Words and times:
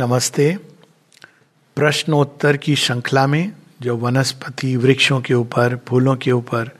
नमस्ते। 0.00 0.56
प्रश्नोत्तर 1.76 2.56
की 2.56 2.76
श्रृंखला 2.76 3.26
में 3.26 3.52
जो 3.82 3.96
वनस्पति 3.96 4.76
वृक्षों 4.76 5.20
के 5.20 5.34
ऊपर, 5.34 5.76
फूलों 5.88 6.16
के 6.16 6.32
ऊपर 6.32 6.70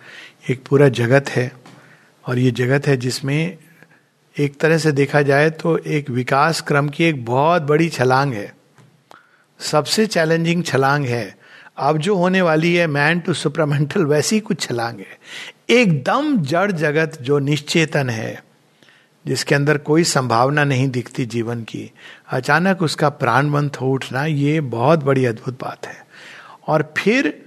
एक 0.50 0.62
पूरा 0.69 0.88
जगत 0.88 1.29
है, 1.29 1.53
और 2.29 2.38
ये 2.38 2.51
जगत 2.51 2.87
है 2.87 2.96
जिसमें 2.96 3.56
एक 4.38 4.61
तरह 4.61 4.79
से 4.79 4.93
देखा 4.93 5.22
जाए 5.22 5.51
तो 5.51 5.79
एक 5.79 6.11
विकास 6.11 6.61
क्रम 6.61 6.88
की 6.88 7.04
एक 7.04 7.25
बहुत 7.25 7.62
बड़ी 7.62 7.88
छलांग 7.88 8.33
है। 8.33 8.54
सबसे 9.60 10.06
चैलेंजिंग 10.06 10.64
छलांग 10.64 11.06
है। 11.06 11.38
अब 11.76 11.98
जो 11.98 12.16
होने 12.16 12.42
वाली 12.42 12.74
है 12.74 12.87
मैन 12.87 13.21
टू 13.21 13.34
सुपरामेंटल 13.34 14.04
वैसी 14.04 14.40
कुछ 14.40 14.60
छलांग 14.60 14.98
है। 14.98 15.18
एकदम 15.71 16.37
जड़ 16.42 16.73
जगत 16.73 17.18
जो 17.23 17.38
निश्चेतन 17.38 18.10
है। 18.10 18.49
जिसके 19.27 19.55
अंदर 19.55 19.78
कोई 19.78 20.05
संभावना 20.05 20.64
नहीं 20.64 20.88
दिखती 20.88 21.27
जीवन 21.27 21.62
की। 21.62 21.91
अचानक 22.28 22.82
उसका 22.82 23.09
प्राणवंत 23.09 23.80
हो 23.80 23.92
उठना 23.92 24.24
ये 24.24 24.61
बहुत 24.61 25.05
बड़ी 25.05 25.24
अद्भुत 25.24 25.61
बात 25.61 25.87
है। 25.87 26.06
और 26.66 26.95
फिर 26.98 27.47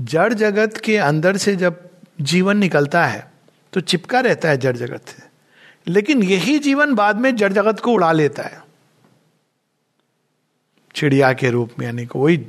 जड़ 0.00 0.32
जगत 0.32 0.76
के 0.84 0.96
अंदर 0.96 1.36
से 1.36 1.56
जब 1.56 1.88
जीवन 2.20 2.56
निकलता 2.56 3.06
है 3.06 3.32
तो 3.72 3.80
चिपका 3.80 4.20
रहता 4.20 4.48
है 4.48 4.56
जड़ 4.56 4.76
जगत 4.76 5.08
से। 5.08 5.22
लेकिन 5.86 6.22
यही 6.22 6.58
जीवन 6.58 6.94
बाद 6.94 7.16
में 7.16 7.36
जड़ 7.36 7.52
जगत 7.52 7.80
को 7.80 7.92
उड़ा 7.92 8.12
लेता 8.12 8.42
है। 8.42 8.64
चिड़िया 10.94 11.32
के 11.32 11.50
रूप 11.50 11.70
में 11.78 11.86
यानी 11.86 12.06
कि 12.06 12.18
वही 12.18 12.46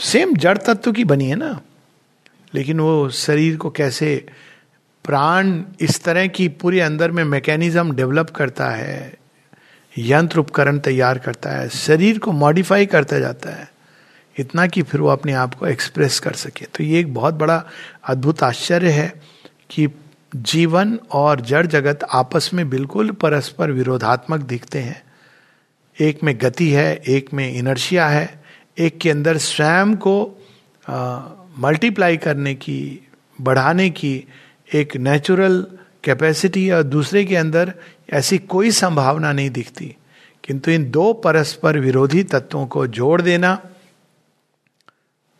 सेम 0.00 0.36
जड़ 0.36 0.58
तत्व 0.58 0.92
की 0.92 1.04
बनी 1.04 1.26
है 1.26 1.36
ना। 1.36 1.60
लेकिन 2.54 2.80
वो 2.80 3.10
शरीर 3.10 3.56
को 3.56 3.70
कैसे 3.70 4.26
प्राण 5.04 5.62
इस 5.80 6.02
तरह 6.04 6.26
की 6.26 6.48
पूरे 6.48 6.80
अंदर 6.80 7.10
में 7.10 7.22
मैकेनिज्म 7.24 7.94
डेवलप 7.96 8.30
करता 8.30 8.70
है, 8.70 9.14
यंत्र 9.98 10.38
उपकरण 10.38 10.78
तैयार 10.78 11.18
करता 11.18 11.50
है, 11.50 11.68
शरीर 11.68 12.18
को 12.18 12.32
मॉडिफाई 12.32 12.86
करता 12.86 13.18
जाता 13.18 13.50
है, 13.50 13.68
इतना 14.36 14.66
कि 14.66 14.82
फिर 14.82 15.00
वो 15.00 15.08
अपने 15.08 15.32
आप 15.32 15.54
को 15.54 15.66
एक्सप्रेस 15.66 16.18
कर 16.20 16.32
सके। 16.34 16.64
तो 16.64 16.84
ये 16.84 17.00
एक 17.00 17.12
बहुत 17.14 17.34
बड़ा 17.34 17.62
अद्भुत 18.04 18.42
आश्चर्य 18.42 18.90
है 18.90 19.08
कि 19.70 19.88
जीवन 20.32 20.98
और 21.12 21.40
जड़ 21.40 21.66
जगत 21.66 22.06
आपस 22.12 22.50
में 22.54 22.68
बिल्कुल 22.70 23.10
परस्पर 23.10 23.70
विरोधात्मक 23.70 24.40
दिखते 24.40 24.78
हैं। 24.78 25.02
एक 25.96 26.22
में 26.24 26.34
गति 26.40 26.70
है, 26.70 26.94
एक 26.96 27.32
में 27.34 27.52
इनर्शिया 27.52 28.06
है, 28.08 28.42
एक 28.78 28.98
के 28.98 29.10
अंदर 29.10 29.36
स्वयं 29.38 29.94
को 29.96 30.16
मल्टीप्लाई 31.58 32.16
करने 32.16 32.54
की, 32.54 33.08
बढ़ाने 33.40 33.88
की 33.90 34.24
एक 34.74 34.96
नेचुरल 34.96 35.66
कैपेसिटी 36.04 36.70
और 36.70 36.82
दूसरे 36.82 37.24
के 37.24 37.36
अंदर 37.36 37.74
ऐसी 38.12 38.38
कोई 38.38 38.70
संभावना 38.70 39.32
नहीं 39.32 39.50
दिखती। 39.50 39.96
किंतु 40.44 40.70
इन 40.70 40.90
दो 40.90 41.12
परस्पर 41.12 41.78
विरोधी 41.78 42.22
तत्वों 42.22 42.66
को 42.66 42.86
जोड़ 42.86 43.22
देना, 43.22 43.62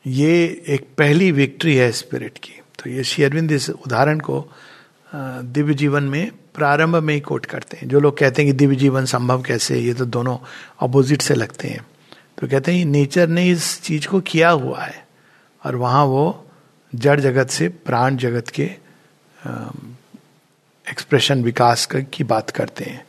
ये 0.07 0.63
एक 0.69 0.87
पहली 0.99 1.33
विक्ट्री 1.33 1.77
है 1.77 1.93
स्पिरिट 1.93 2.39
की। 2.39 2.53
तो 2.79 2.91
ये 2.91 3.05
श्री 3.05 3.25
अरविंद 3.25 3.53
इस 3.53 3.71
उदाहरण 3.71 4.21
को 4.21 4.53
दिव्य 5.15 5.75
जीवन 5.75 6.03
में 6.03 6.31
प्रारंभ 6.55 6.97
में 6.97 7.15
ही 7.15 7.21
कोट 7.21 7.47
करते 7.47 7.77
हैं। 7.77 7.89
जो 7.89 8.01
लोग 8.01 8.19
कहते 8.19 8.43
हैं 8.43 8.53
कि 8.53 8.59
दिव्य 8.59 8.77
जीवन 8.77 9.05
संभव 9.05 9.43
कैसे 9.43 9.81
ये 9.81 9.95
तो 9.95 10.05
दोनों 10.05 10.39
अपोजिट 10.81 11.23
से 11.23 11.35
लगते 11.35 11.69
हैं। 11.69 11.87
तो 12.39 12.49
कहते 12.49 12.73
हैं 12.73 12.85
नेचर 12.85 13.29
ने 13.29 13.49
इस 13.51 13.83
चीज़ 13.83 14.09
को 14.09 14.21
किया 14.21 14.51
हुआ 14.51 14.83
है 14.83 15.07
और 15.65 15.77
वहाँ 15.77 16.05
वो 16.05 16.51
जड़ 16.95 17.21
जगत 17.21 17.49
से 17.49 17.69
प्राण 17.69 18.17
जगत 18.17 18.49
के 18.49 18.84
एक्सप्रेशन 20.87 21.43
विकास 21.43 21.87
की 21.93 22.25
बात 22.25 22.51
करते 22.51 22.85
हैं 22.85 23.05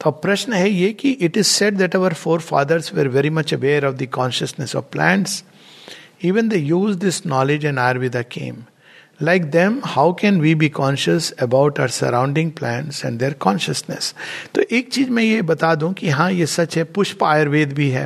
तो 0.00 0.10
अब 0.10 0.20
प्रश्न 0.22 0.52
है 0.52 0.70
ये 0.70 0.92
कि 0.92 1.10
it 1.10 1.36
is 1.36 1.46
set 1.46 1.74
that 1.74 1.96
our 1.96 2.14
forefathers 2.40 2.92
were 2.94 3.08
very 3.08 3.30
much 3.30 3.54
aware 3.54 3.86
of 3.86 3.94
the 3.96 4.06
consciousness 4.12 4.76
of 4.76 4.84
plants 4.92 5.42
even 6.24 6.48
they 6.48 6.58
use 6.58 6.96
this 6.98 7.24
knowledge 7.26 7.64
and 7.66 7.78
Ayurveda 7.78 8.22
came 8.32 8.62
like 9.20 9.50
them 9.50 9.80
how 9.84 10.12
can 10.12 10.40
we 10.40 10.54
be 10.54 10.68
conscious 10.70 11.30
about 11.42 11.80
our 11.80 11.88
surrounding 11.90 12.50
plants 12.52 13.04
and 13.04 13.18
their 13.18 13.32
consciousness 13.40 14.14
तो 14.54 14.62
एक 14.70 14.90
चीज़ 14.92 15.10
मैं 15.10 15.22
ये 15.22 15.42
बता 15.44 15.74
दूँ 15.74 15.92
कि 15.92 16.08
हाँ 16.10 16.30
ये 16.32 16.46
सच 16.46 16.76
है 16.78 16.84
पुष्प 16.92 17.24
आयुर्वेद 17.24 17.72
भी 17.72 17.88
है 17.90 18.04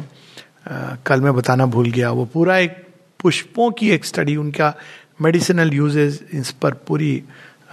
आ, 0.68 0.96
कल 1.06 1.20
मैं 1.20 1.34
बताना 1.34 1.66
भूल 1.66 1.90
गया 1.90 2.10
वो 2.10 2.24
पूरा 2.34 2.58
एक 2.58 2.82
पुष्पों 3.20 3.70
की 3.70 3.90
एक 3.90 4.04
स्टडी 4.04 4.36
उनका 4.36 4.74
मेडिसिनल 5.20 5.72
यूजेज 5.72 6.20
इस 6.32 6.50
पर 6.62 6.74
पूरी 6.88 7.22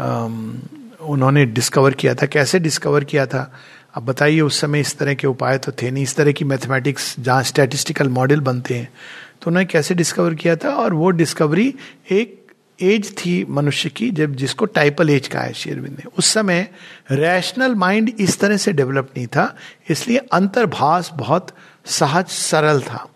उन्होंने 0.02 1.46
डिस्कवर 1.46 1.94
किया 1.94 2.14
था। 2.16 2.26
कैसे 2.26 2.60
डिस्कवर 2.60 3.04
किया 3.04 3.26
था? 3.26 3.52
अब 3.96 4.06
बताइए, 4.06 4.42
उस 4.42 4.60
समय 4.62 4.80
इस 4.80 4.98
तरह 4.98 5.14
के 5.14 5.28
उपाय 5.28 5.58
तो 5.58 5.72
थे 5.72 5.92
नहीं। 5.92 6.04
इस 6.04 6.16
तरह 6.16 6.32
की 6.32 6.46
मैथमेटिक्स 6.46 7.16
जहाँ 7.20 7.44
स्टैटिस्टिकल 7.44 8.10
मॉडल 8.10 8.40
बनते 8.40 8.74
हैं। 8.74 8.90
तो 9.42 9.50
उन्होंने 9.52 9.66
कैसे 9.66 9.96
डिस्कवर 9.96 10.34
किया 10.34 10.56
था? 10.56 10.70
और 10.70 10.94
वो 10.94 11.10
डिस्कवरी 11.10 11.74
एक 12.12 12.38
एज 12.80 13.12
थी 13.18 13.46
मनुष्य 13.50 13.90
की, 13.90 14.10
जब 14.12 14.36
जिसको 14.36 14.66
टाइपल 14.66 15.10
एज 15.10 15.28
का 15.28 15.40
है 15.40 15.54
शेरविंद 15.54 15.94
ने। 15.94 16.04
उस 16.18 16.26
समय 16.26 16.68
रैशनल 17.12 17.76
माइंड 17.76 18.12
इस 18.20 18.40
तरह 18.40 18.58
से 18.58 18.74
डेवलप 18.74 19.10
नहीं 19.18 19.28
था, 19.28 19.56
इसलिए 19.90 20.18
अंतर्भाष 20.18 21.10
बहुत 21.14 21.54
सहज 21.86 22.28
सरल 22.28 22.82
था। 22.82 23.08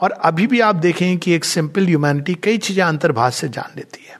और 0.00 0.10
अभी 0.10 0.46
भी 0.46 0.60
आप 0.60 0.74
देखें 0.74 1.18
कि 1.18 1.32
एक 1.32 1.44
सिंपल 1.44 1.86
ह्यूमैनिटी 1.86 2.34
कई 2.34 2.58
चीज़ें 2.58 2.84
अंतर्भाष 2.84 3.34
से 3.34 3.48
जान 3.48 3.76
लेती 3.76 4.06
है। 4.08 4.18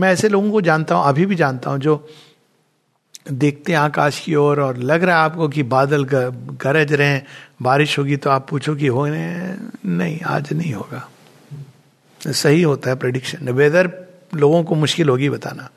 मैं 0.00 0.12
ऐसे 0.12 0.28
लोगों 0.28 0.50
को 0.50 0.60
जानता 0.60 0.94
हूँ 0.94 1.06
अभी 1.06 1.26
भी 1.26 1.34
जानता 1.34 1.70
हूँ 1.70 1.78
जो 1.78 2.08
देखते 3.32 3.72
हैं 3.72 3.78
आकाश 3.78 4.20
की 4.20 4.34
ओर 4.34 4.60
और, 4.60 4.66
और 4.68 4.76
लग 4.76 5.02
रहा 5.02 5.16
है 5.16 5.22
आपको 5.22 5.48
कि 5.48 5.62
बादल 5.62 6.04
गरज 6.04 6.92
रहे 6.92 7.08
हैं 7.08 7.26
बारिश 7.62 7.98
होगी 7.98 8.16
तो 8.16 8.30
आप 8.30 8.48
पूछो 8.48 8.74
कि 8.76 8.86
हो 8.86 9.06
नहीं 9.06 10.20
आज 10.20 10.52
नहीं 10.52 10.72
होगा। 10.72 11.08
सही 12.20 12.62
होता 12.62 12.90
है 12.90 12.96
प्रडिक्शन 12.96 13.48
वेदर 13.48 13.90
लोगों 14.34 14.64
को 14.64 14.74
मुश्किल 14.74 15.08
होगी 15.08 15.30
बताना। 15.30 15.70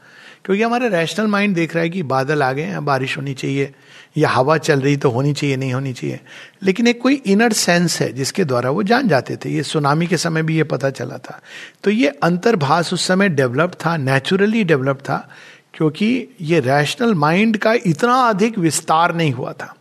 क्योंकि 0.45 0.63
हमारा 0.63 0.87
रैशनल 0.87 1.27
माइंड 1.27 1.55
देख 1.55 1.75
रहा 1.75 1.83
है 1.83 1.89
कि 1.89 2.03
बादल 2.03 2.43
आ 2.43 2.51
गए 2.51 2.61
हैं, 2.61 2.85
बारिश 2.85 3.17
होनी 3.17 3.33
चाहिए, 3.33 3.73
या 4.17 4.29
हवा 4.29 4.57
चल 4.57 4.81
रही 4.81 4.97
तो 4.97 5.09
होनी 5.09 5.33
चाहिए, 5.33 5.57
नहीं 5.57 5.73
होनी 5.73 5.93
चाहिए। 5.93 6.19
लेकिन 6.63 6.87
एक 6.87 7.01
कोई 7.01 7.13
इनर 7.15 7.53
सेंस 7.53 7.99
है 8.01 8.13
जिसके 8.13 8.45
द्वारा 8.45 8.69
वो 8.69 8.83
जान 8.83 9.07
जाते 9.07 9.35
थे। 9.35 9.49
ये 9.49 9.63
सुनामी 9.63 10.07
के 10.07 10.17
समय 10.17 10.43
भी 10.43 10.57
ये 10.57 10.63
पता 10.63 10.89
चला 10.89 11.17
था। 11.17 11.41
तो 11.83 11.91
ये 11.91 12.07
अंतर्भाष 12.07 12.93
उस 12.93 13.07
समय 13.07 13.29
डेवलप 13.29 13.71
था 13.85 13.97
नेचुरली 13.97 14.63
डेवलप 14.63 14.99
था, 14.99 15.29
क्योंकि 15.73 16.27
ये 16.41 16.59
रैशनल 16.59 17.13
माइंड 17.15 17.57
का 17.57 17.73
इतना 17.73 18.13
अधिक 18.13 18.57
विस्तार 18.57 19.15
नहीं 19.15 19.31
हुआ 19.31 19.53
था। 19.53 19.75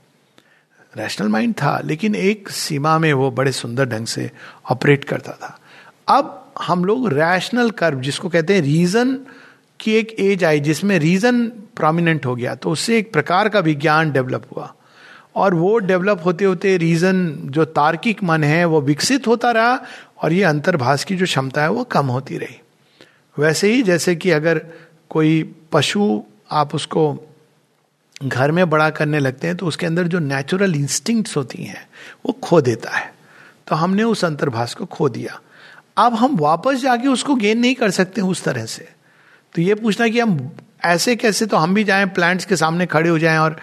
रैशनल 0.96 1.28
माइंड 1.28 1.54
था, 1.54 1.80
लेकिन 1.84 2.14
एक 2.14 2.48
सीमा 2.48 2.98
में 2.98 3.12
वो 3.12 3.30
बड़े 3.30 3.52
सुंदर 3.52 3.86
ढंग 3.86 4.06
से 4.06 4.30
ऑपरेट 4.70 5.04
करता 5.04 5.32
था। 5.32 5.58
अब 6.08 6.52
हम 6.62 6.84
लोग 6.84 7.12
रैशनल 7.12 7.70
कर्व 7.70 8.00
जिसको 8.00 8.28
कहते 8.28 8.54
हैं 8.54 8.62
रीजन 8.62 9.18
की 9.80 9.94
एक 9.94 10.16
एज 10.20 10.44
आई 10.44 10.60
जिसमें 10.60 10.98
रीजन 10.98 11.46
प्रोमिनेंट 11.46 12.26
हो 12.26 12.34
गया 12.36 12.54
तो 12.54 12.70
उससे 12.70 12.98
एक 12.98 13.12
प्रकार 13.12 13.48
का 13.48 13.60
विज्ञान 13.60 14.12
डेवलप 14.12 14.46
हुआ। 14.56 14.74
और 15.36 15.54
वो 15.54 15.78
डेवलप 15.78 16.22
होते 16.24 16.44
होते 16.44 16.76
रीजन 16.76 17.30
जो 17.44 17.64
तार्किक 17.64 18.22
मन 18.24 18.44
है, 18.44 18.64
वो 18.64 18.80
विकसित 18.80 19.26
होता 19.26 19.50
रहा 19.50 19.80
और 20.22 20.32
ये 20.32 20.42
अंतर्भाष 20.42 21.04
की 21.04 21.16
जो 21.16 21.24
क्षमता 21.24 21.62
है, 21.62 21.70
वो 21.70 21.84
कम 21.84 22.06
होती 22.06 22.38
रही। 22.38 22.60
वैसे 23.38 23.72
ही 23.72 23.82
जैसे 23.82 24.16
कि 24.16 24.30
अगर 24.30 24.66
कोई 25.10 25.42
पशु 25.72 26.22
आप 26.50 26.74
उसको 26.74 27.28
घर 28.24 28.50
में 28.50 28.70
बड़ा 28.70 28.90
करने 28.90 29.18
लगते 29.18 29.46
हैं 29.46 29.56
तो 29.56 29.66
उसके 29.66 29.86
अंदर 29.86 30.06
जो 30.06 30.18
नेचुरल 30.18 30.74
इंस्टिंक्ट्स 30.74 31.36
होती 31.36 31.62
हैं, 31.62 31.88
वो 32.26 32.32
खो 32.32 32.60
देता 32.60 32.90
है। 32.90 33.14
तो 33.66 33.76
हमने 33.76 34.02
उस 34.02 34.24
अंतर्भाष 34.24 34.74
को 34.74 34.86
खो 34.86 35.08
दिया। 35.08 35.40
अब 35.96 36.14
हम 36.14 36.36
वापस 36.36 36.76
जाके 36.76 37.08
उसको 37.08 37.34
गेन 37.34 37.58
नहीं 37.58 37.74
कर 37.74 37.90
सकते 37.90 38.20
उस 38.20 38.44
तरह 38.44 38.66
से। 38.66 38.88
तो 39.54 39.62
ये 39.62 39.74
पूछना 39.74 40.08
कि 40.08 40.20
हम 40.20 40.50
ऐसे 40.84 41.16
कैसे 41.16 41.46
तो 41.46 41.56
हम 41.56 41.74
भी 41.74 41.84
जाएँ 41.84 42.06
प्लांट्स 42.06 42.44
के 42.44 42.56
सामने 42.56 42.86
खड़े 42.86 43.08
हो 43.10 43.18
जाएँ 43.18 43.38
और 43.38 43.60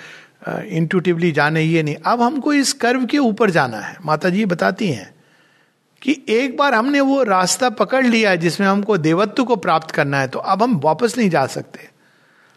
इंटूटिवली 0.47 1.31
जाने 1.31 1.61
ये 1.61 1.83
नहीं। 1.83 1.95
अब 2.05 2.21
हमको 2.21 2.53
इस 2.53 2.73
कर्व 2.73 3.05
के 3.05 3.17
ऊपर 3.17 3.49
जाना 3.49 3.77
है। 3.77 3.97
माता 4.05 4.29
जी 4.29 4.45
बताती 4.45 4.87
हैं 4.87 5.13
कि 6.01 6.17
एक 6.29 6.57
बार 6.57 6.73
हमने 6.73 7.01
वो 7.01 7.21
रास्ता 7.23 7.69
पकड़ 7.69 8.05
लिया 8.05 8.29
है 8.29 8.37
जिसमें 8.37 8.67
हमको 8.67 8.97
देवत्व 8.97 9.43
को 9.43 9.55
प्राप्त 9.55 9.91
करना 9.91 10.19
है 10.19 10.27
तो 10.27 10.39
अब 10.39 10.63
हम 10.63 10.79
वापस 10.83 11.17
नहीं 11.17 11.29
जा 11.29 11.45
सकते। 11.47 11.89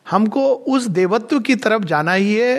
हमको 0.06 0.48
उस 0.68 0.86
देवत्व 0.88 1.40
की 1.40 1.54
तरफ़ 1.56 1.84
जाना 1.84 2.12
ही 2.12 2.34
है। 2.34 2.58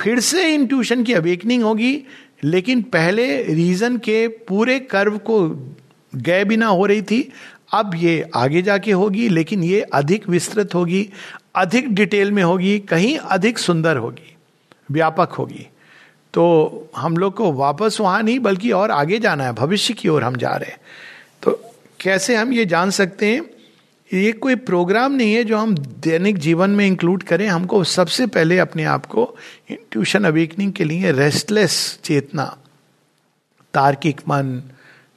फिर 0.00 0.20
से 0.20 0.42
इंट्यूशन 0.54 1.02
की 1.04 1.12
अवेकनिंग 1.12 1.62
होगी, 1.62 2.02
लेकिन 2.44 2.82
पहले 2.82 3.42
रीजन 3.44 3.96
के 3.98 4.26
पूरे 4.48 4.78
कर्व 4.80 5.18
को 5.20 5.48
गए 6.12 6.44
बिना 6.44 6.66
हो 6.66 6.86
रही 6.86 7.02
थी। 7.02 7.20
अब 7.72 7.94
ये 7.94 8.30
आगे 8.34 8.62
जाके 8.62 8.92
होगी, 8.92 9.28
लेकिन 9.28 9.64
ये 9.64 9.80
अधिक 9.80 10.28
विस्तृत 10.28 10.74
होगी, 10.74 11.08
अधिक 11.54 11.94
डिटेल 11.94 12.32
में 12.32 12.42
होगी, 12.42 12.78
कहीं 12.78 13.16
अधिक 13.18 13.58
सुंदर 13.58 13.96
होगी, 13.96 14.36
व्यापक 14.90 15.32
होगी। 15.32 15.66
तो 16.34 16.90
हम 16.96 17.16
लोग 17.16 17.34
को 17.34 17.52
वापस 17.52 17.98
वहाँ 18.00 18.22
नहीं, 18.22 18.38
बल्कि 18.38 18.70
और 18.70 18.90
आगे 18.90 19.18
जाना 19.18 19.44
है, 19.44 19.52
भविष्य 19.52 19.94
की 19.94 20.08
ओर 20.08 20.24
हम 20.24 20.36
जा 20.36 20.50
रहे 20.50 20.70
हैं। 20.70 20.78
तो 21.42 21.50
कैसे 22.00 22.36
हम 22.36 22.52
ये 22.52 22.64
जान 22.64 22.90
सकते 22.90 23.26
हैं? 23.26 23.42
ये 24.14 24.32
कोई 24.32 24.54
प्रोग्राम 24.54 25.12
नहीं 25.12 25.34
है 25.34 25.44
जो 25.44 25.58
हम 25.58 25.74
दैनिक 25.78 26.38
जीवन 26.38 26.70
में 26.70 26.86
इंक्लूड 26.86 27.22
करें। 27.22 27.46
हमको 27.46 27.84
सबसे 27.84 28.26
पहले 28.26 28.58
अपने 28.58 28.84
आप 28.84 29.06
को 29.06 29.36
ट्यूशन 29.70 30.24
अवेकनिंग 30.24 30.72
के 30.72 30.84
लिए 30.84 31.12
रेस्टलेस 31.12 31.98
चेतना, 32.04 32.56
तार्किक 33.74 34.20
मन 34.28 34.62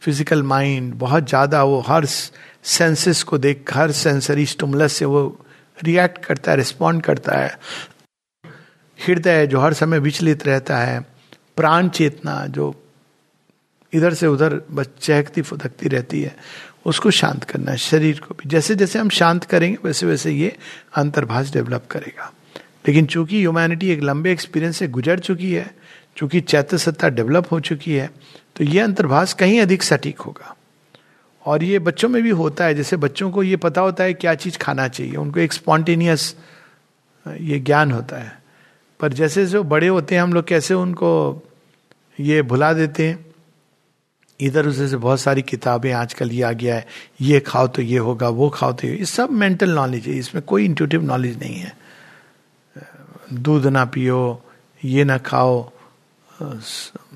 फ़िज़िकल 0.02 0.44
माइंड 0.44 0.94
बहुत 0.94 1.28
ज़्यादा 1.30 1.64
वो 1.64 1.80
हर 1.80 2.06
सेंसेस 2.06 3.22
को 3.24 3.38
देख, 3.38 3.74
हर 3.74 3.92
सेंसरी 3.92 4.46
स्टुमलस 4.46 4.94
से 4.94 5.06
वो 5.06 5.46
रिएक्ट 5.78 6.26
करता 6.26 6.52
है 6.52 6.58
रिस्पॉन्ड 6.58 7.04
करता 7.04 7.38
है। 7.38 7.60
हृदय 9.00 9.48
जो 9.48 9.60
हर 9.60 9.74
समय 9.74 10.00
विचलित 10.00 10.46
रहता 10.48 10.78
है, 10.78 11.00
प्राण 11.58 11.90
चेतना 11.90 12.46
जो 12.48 12.74
इधर 13.94 14.14
से 14.14 14.28
उधर 14.28 14.62
बस 14.72 14.90
चहकती 15.02 15.42
फुदकती 15.42 15.90
रहती 15.90 16.22
है, 16.22 16.36
उसको 16.86 17.12
शांत 17.12 17.44
करना 17.44 17.72
है, 17.72 17.78
शरीर 17.78 18.20
को 18.20 18.36
भी। 18.36 18.50
जैसे 18.50 18.76
जैसे 18.76 19.00
हम 19.00 19.10
शांत 19.10 19.44
करेंगे, 19.44 19.78
वैसे 19.86 20.06
वैसे 20.06 20.32
ये 20.32 20.56
अंतर्भाष 20.96 21.52
डेवलप 21.52 21.88
करेगा। 21.92 22.32
लेकिन 22.88 23.06
चूँकि 23.06 23.40
ह्यूमैनिटी 23.40 23.90
एक 23.90 24.02
लंबे 24.04 24.32
एक्सपीरियंस 24.32 24.78
से 24.78 24.88
गुजर 24.88 25.20
चुकी 25.20 25.52
है 25.52 25.70
चूँकि 26.18 26.42
चैत्य 26.42 26.78
सत्ता 26.78 27.10
डेवलप 27.10 27.52
हो 27.52 27.60
चुकी 27.60 27.94
है 27.94 28.10
तो 28.56 28.64
ये 28.64 28.80
अंतर्भाष 28.80 29.34
कहीं 29.34 29.60
अधिक 29.62 29.84
सटीक 29.84 30.20
होगा। 30.22 30.56
और 31.46 31.64
ये 31.64 31.80
बच्चों 31.80 32.10
में 32.10 32.22
भी 32.24 32.30
होता 32.30 32.66
है, 32.66 32.74
जैसे 32.76 32.98
बच्चों 32.98 33.30
को 33.32 33.44
ये 33.44 33.56
पता 33.58 33.82
होता 33.82 34.04
है 34.04 34.14
क्या 34.14 34.36
चीज़ 34.36 34.58
खाना 34.58 34.88
चाहिए, 34.88 35.16
उनको 35.16 35.40
एक 35.40 35.54
स्पॉन्टेनियस, 35.54 36.36
ये 37.26 37.60
ज्ञान 37.60 37.92
होता 37.92 38.18
है। 38.18 38.40
पर 39.00 39.14
जैसे 39.14 39.46
जो 39.46 39.64
बड़े 39.64 39.88
होते 39.88 40.16
हैं, 40.16 40.22
हम 40.22 40.34
लोग 40.34 40.46
कैसे 40.48 40.74
उनको 40.74 41.42
ये 42.20 42.42
भुला 42.42 42.72
देते 42.74 43.08
हैं। 43.08 43.26
इधर 44.40 44.68
उधर 44.68 44.88
से 44.88 44.98
बहुत 44.98 45.20
सारी 45.20 45.42
किताबें 45.42 45.92
आजकल 45.94 46.32
ये 46.32 46.44
आ 46.44 46.52
गया 46.52 46.76
है, 46.76 46.88
ये 47.22 47.40
खाओ 47.40 47.68
तो 47.68 47.82
ये 47.82 47.98
होगा, 47.98 48.30
वो 48.30 48.50
खाओ 48.50 48.74
तो 48.74 48.88
ये 48.88 48.94
इस 48.96 49.10
सब 49.10 49.32
मेंटल 49.32 49.72
नॉलेज 49.72 50.08
है, 50.08 50.14
इसमें 50.14 50.44
कोई 50.44 50.66
इंट्यूटिव 50.66 51.04
नॉलेज 51.04 51.40
नहीं 51.40 51.56
है। 51.56 51.76
दूध 53.34 53.68
ना 53.68 53.86
पियो, 53.86 54.44
ये 54.84 55.04
ना 55.04 55.18
खाओ 55.18 55.71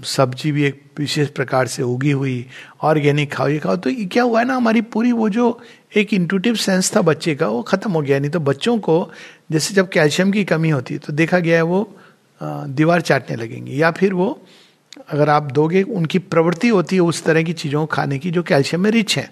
सब्ज़ी 0.06 0.52
भी 0.52 0.64
एक 0.64 0.82
विशेष 1.00 1.30
प्रकार 1.30 1.68
से 1.68 1.84
उगी 1.84 2.12
हुई 2.12 2.46
ऑर्गेनिक 2.84 3.34
खाओ, 3.34 3.48
ये 3.48 3.60
खाओ। 3.60 3.76
तो 3.76 3.90
ये 3.90 4.06
क्या 4.06 4.24
हुआ 4.24 4.40
है 4.40 4.46
ना, 4.48 4.56
हमारी 4.56 4.82
पूरी 4.82 5.12
वो 5.12 5.30
जो 5.30 5.60
एक 5.98 6.14
इंटूटिव 6.14 6.56
सेंस 6.56 6.96
था 6.96 7.02
बच्चे 7.02 7.36
का, 7.36 7.48
वो 7.48 7.62
खत्म 7.64 7.92
हो 7.92 8.02
गया। 8.02 8.20
नहीं 8.20 8.32
तो 8.32 8.40
बच्चों 8.42 8.78
को, 8.80 9.10
जैसे 9.52 9.74
जब 9.74 9.90
कैल्शियम 9.90 10.32
की 10.32 10.44
कमी 10.46 10.70
होती 10.70 10.94
है 10.94 11.00
तो 11.00 11.14
देखा 11.14 11.40
गया 11.40 11.56
है 11.56 11.64
वो 11.64 11.88
दीवार 12.42 13.02
चाटने 13.02 13.36
लगेंगे। 13.36 13.74
या 13.74 13.92
फिर 13.92 14.14
वो, 14.14 14.30
अगर 15.10 15.30
आप 15.30 15.52
दोगे, 15.52 15.82
उनकी 15.84 16.20
प्रवृत्ति 16.20 16.68
होती 16.68 16.96
है 16.96 17.02
उस 17.02 17.24
तरह 17.24 17.44
की 17.44 17.54
चीज़ों 17.54 17.80
को 17.80 17.96
खाने 17.96 18.20
की, 18.20 18.32
जो 18.32 18.44
कैल्शियम 18.44 18.84
में 18.84 18.92
रिच 18.92 19.18
है। 19.18 19.30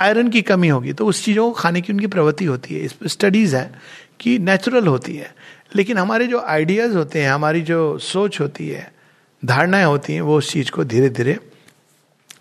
आयरन 0.00 0.28
की 0.28 0.42
कमी 0.42 0.68
होगी 0.68 0.92
तो 0.92 1.06
उस 1.06 1.24
चीज़ों 1.24 1.44
को 1.44 1.52
खाने 1.52 1.80
की 1.80 1.92
उनकी 1.92 2.06
प्रवृत्ति 2.06 2.44
होती 2.44 2.74
है। 2.74 2.80
इस 2.80 2.92
पर 2.92 3.08
स्टडीज़ 3.08 3.56
है 3.56 3.70
कि 4.20 4.38
नेचुरल 4.38 4.86
होती 4.86 5.16
है। 5.16 5.32
लेकिन 5.76 5.98
हमारे 5.98 6.26
जो 6.26 6.40
आइडियाज़ 6.40 6.96
होते 6.96 7.22
हैं, 7.22 7.30
हमारी 7.30 7.60
जो 7.60 7.98
सोच 7.98 8.40
होती 8.40 8.68
है, 8.68 8.92
धारणाएँ 9.44 9.84
होती 9.84 10.14
हैं, 10.14 10.20
वो 10.20 10.38
उस 10.38 10.52
चीज़ 10.52 10.70
को 10.70 10.84
धीरे 10.84 11.08
धीरे 11.08 11.38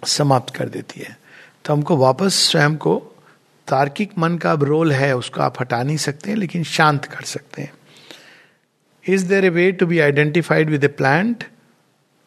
समाप्त 0.06 0.56
कर 0.56 0.69
देती 0.69 1.00
है। 1.00 1.19
तो 1.65 1.74
हमको 1.74 1.97
वापस 1.97 2.33
स्वयं 2.33 2.75
को 2.75 3.24
तार्किक 3.68 4.12
मन 4.18 4.38
का 4.38 4.51
अब 4.51 4.63
रोल 4.63 4.91
है, 4.91 5.15
उसको 5.15 5.41
आप 5.41 5.59
हटा 5.59 5.83
नहीं 5.83 5.97
सकते 5.97 6.29
हैं, 6.29 6.38
लेकिन 6.38 6.63
शांत 6.63 7.06
कर 7.06 7.21
सकते 7.21 7.62
हैं। 7.62 7.74
Is 9.07 9.25
there 9.25 9.45
a 9.45 9.50
way 9.50 9.71
to 9.71 9.85
be 9.85 10.00
identified 10.00 10.69
with 10.69 10.83
a 10.83 10.88
plant 10.88 11.44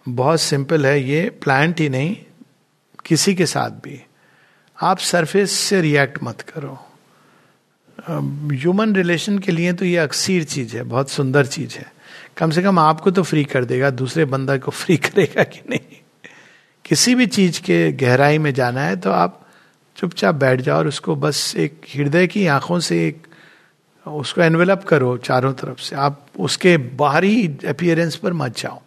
बहुत 0.08 0.40
सिंपल 0.40 0.86
है, 0.86 1.02
ये 1.02 1.30
प्लांट 1.30 1.80
ही 1.80 1.88
नहीं, 1.88 2.16
किसी 3.04 3.34
के 3.34 3.46
साथ 3.46 3.70
भी। 3.70 4.04
आप 4.82 4.98
सरफेस 4.98 5.52
से 5.52 5.80
रिएक्ट 5.80 6.22
मत 6.22 6.40
करो। 6.40 6.86
ह्यूमन 8.52 8.94
रिलेशन 8.94 9.38
के 9.38 9.52
लिए 9.52 9.72
तो 9.72 9.84
ये 9.84 9.96
अक्सीर 9.96 10.44
चीज़ 10.44 10.76
है, 10.76 10.82
बहुत 10.82 11.10
सुंदर 11.10 11.46
चीज़ 11.46 11.78
है। 11.78 11.92
कम 12.36 12.50
से 12.50 12.62
कम 12.62 12.78
आपको 12.78 13.10
तो 13.10 13.22
फ्री 13.22 13.44
कर 13.44 13.64
देगा, 13.64 13.90
दूसरे 13.90 14.24
बंदा 14.24 14.56
को 14.56 14.70
फ्री 14.70 14.96
करेगा 15.06 15.42
कि 15.42 15.60
नहीं। 15.70 15.96
किसी 16.84 17.14
भी 17.14 17.26
चीज़ 17.26 17.60
के 17.60 17.92
गहराई 17.92 18.38
में 18.38 18.54
जाना 18.54 18.80
है 18.80 18.96
तो 18.96 19.10
आप 19.10 19.46
चुपचाप 19.96 20.34
बैठ 20.34 20.60
जाओ 20.60 20.78
और 20.78 20.88
उसको 20.88 21.16
बस 21.16 21.54
एक 21.56 21.80
हृदय 21.96 22.26
की 22.26 22.46
आँखों 22.46 22.80
से 22.80 23.06
एक, 23.08 23.26
उसको 24.06 24.40
एनवेलप 24.40 24.84
करो 24.88 25.16
चारों 25.16 25.52
तरफ़ 25.52 25.80
से। 25.80 25.96
आप 25.96 26.26
उसके 26.38 26.76
बाहरी 26.76 27.46
अपियरेंस 27.68 28.16
पर 28.16 28.32
मत 28.32 28.58
जाओ। 28.58 28.80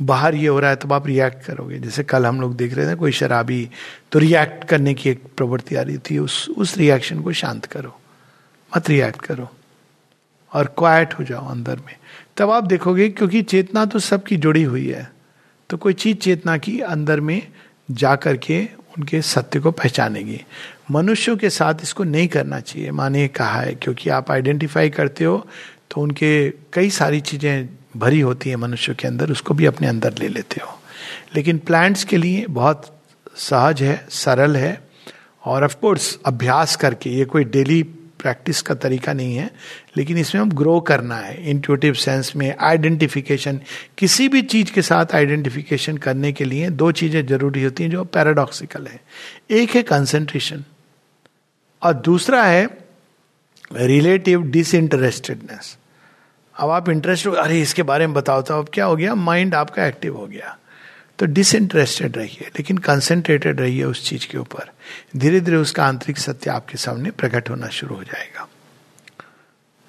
बाहर 0.00 0.34
ये 0.34 0.46
हो 0.46 0.58
रहा 0.60 0.70
है, 0.70 0.76
तब 0.76 0.92
आप 0.92 1.06
रिएक्ट 1.06 1.44
करोगे। 1.44 1.78
जैसे 1.78 2.02
कल 2.04 2.26
हम 2.26 2.40
लोग 2.40 2.56
देख 2.56 2.74
रहे 2.74 2.86
थे, 2.86 2.94
कोई 2.96 3.12
शराबी 3.12 3.68
तो 4.12 4.18
रिएक्ट 4.18 4.64
करने 4.64 4.94
की 4.94 5.10
एक 5.10 5.22
प्रवृत्ति 5.36 5.76
आ 5.76 5.82
रही 5.82 5.98
थी, 6.00 6.18
उस 6.18 6.48
उस 6.50 6.76
रिएक्शन 6.78 7.20
को 7.20 7.32
शांत 7.34 7.66
करो, 7.66 7.94
मत 8.72 8.88
रिएक्ट 8.90 9.20
करो 9.22 9.48
और 10.52 10.66
क्वाइट 10.78 11.14
हो 11.14 11.24
जाओ 11.24 11.48
अंदर 11.50 11.76
में। 11.76 11.94
तब 12.36 12.50
आप 12.50 12.64
देखोगे 12.64 13.08
क्योंकि 13.10 13.42
चेतना 13.44 13.84
तो 13.84 13.98
सबकी 14.00 14.36
जुड़ी 14.38 14.62
हुई 14.64 14.86
है 14.86 15.10
तो 15.70 15.76
कोई 15.76 15.92
चीज़ 15.94 16.16
चेतना 16.18 16.56
की 16.58 16.78
अंदर 16.82 17.20
में 17.20 17.40
जा 17.92 18.14
करके 18.16 18.64
उनके 18.98 19.20
सत्य 19.22 19.60
को 19.60 19.70
पहचानेगी। 19.72 20.40
मनुष्यों 20.90 21.36
के 21.36 21.50
साथ 21.50 21.82
इसको 21.82 22.04
नहीं 22.04 22.28
करना 22.28 22.60
चाहिए 22.60 22.90
माने 22.90 23.26
कहा 23.30 23.60
है, 23.60 23.74
क्योंकि 23.74 24.10
आप 24.10 24.30
आइडेंटिफाई 24.30 24.90
करते 24.90 25.24
हो 25.24 25.46
तो 25.90 26.00
उनके 26.00 26.30
कई 26.72 26.90
सारी 26.90 27.20
चीज़ें 27.22 27.68
भरी 27.98 28.20
होती 28.20 28.50
है 28.50 28.56
मनुष्य 28.56 28.94
के 28.94 29.08
अंदर, 29.08 29.30
उसको 29.30 29.54
भी 29.54 29.66
अपने 29.66 29.86
अंदर 29.86 30.14
ले 30.18 30.28
लेते 30.28 30.60
हो। 30.60 30.78
लेकिन 31.36 31.58
प्लांट्स 31.58 32.04
के 32.04 32.16
लिए 32.16 32.46
बहुत 32.46 32.92
सहज 33.36 33.82
है, 33.82 34.06
सरल 34.10 34.56
है, 34.56 34.80
और 35.44 35.64
ऑफ़ 35.64 35.76
कोर्स 35.76 36.18
अभ्यास 36.26 36.76
करके, 36.76 37.10
ये 37.10 37.24
कोई 37.24 37.44
डेली 37.44 37.82
प्रैक्टिस 38.18 38.62
का 38.62 38.74
तरीका 38.74 39.12
नहीं 39.12 39.36
है, 39.36 39.50
लेकिन 39.96 40.18
इसमें 40.18 40.40
हम 40.42 40.50
ग्रो 40.52 40.78
करना 40.80 41.16
है 41.16 41.50
इंट्यूटिव 41.50 41.94
सेंस 41.94 42.32
में 42.36 42.54
आइडेंटिफिकेशन 42.60 43.60
किसी 43.98 44.28
भी 44.28 44.42
चीज़ 44.42 44.72
के 44.72 44.82
साथ 44.82 45.14
आइडेंटिफिकेशन 45.14 45.96
करने 45.96 46.32
के 46.32 46.44
लिए 46.44 46.70
दो 46.70 46.90
चीज़ें 46.92 47.26
ज़रूरी 47.26 47.62
होती 47.62 47.82
हैं 47.82 47.90
जो 47.90 48.04
पैराडॉक्सिकल 48.04 48.86
है। 48.86 49.00
एक 49.50 49.70
है 49.70 49.82
कंसेंट्रेशन 49.82 50.64
और 51.82 51.94
दूसरा 51.94 52.42
है 52.44 52.68
रिलेटिव 53.72 54.42
डिसइंटरेस्टेडनेस 54.42 55.76
अब 56.58 56.70
आप 56.70 56.88
इंटरेस्ट 56.88 57.26
अरे 57.28 57.60
इसके 57.62 57.82
बारे 57.82 58.06
में 58.06 58.14
बताओ 58.14 58.42
तो 58.42 58.58
अब 58.58 58.68
क्या 58.74 58.84
हो 58.84 58.96
गया? 58.96 59.14
माइंड 59.14 59.54
आपका 59.54 59.86
एक्टिव 59.86 60.16
हो 60.16 60.26
गया। 60.26 60.56
तो 61.18 61.26
डिसइंटरेस्टेड 61.26 62.16
रहिए, 62.16 62.50
लेकिन 62.56 62.78
कंसेंट्रेटेड 62.78 63.60
रहिए 63.60 63.84
उस 63.84 64.04
चीज़ 64.08 64.26
के 64.26 64.38
ऊपर। 64.38 64.70
धीरे 65.16 65.40
धीरे 65.40 65.56
उसका 65.56 65.84
आंतरिक 65.84 66.18
सत्य 66.18 66.50
आपके 66.50 66.78
सामने 66.78 67.10
प्रकट 67.12 67.50
होना 67.50 67.68
शुरू 67.70 67.94
हो 67.94 68.02
जाएगा। 68.04 68.48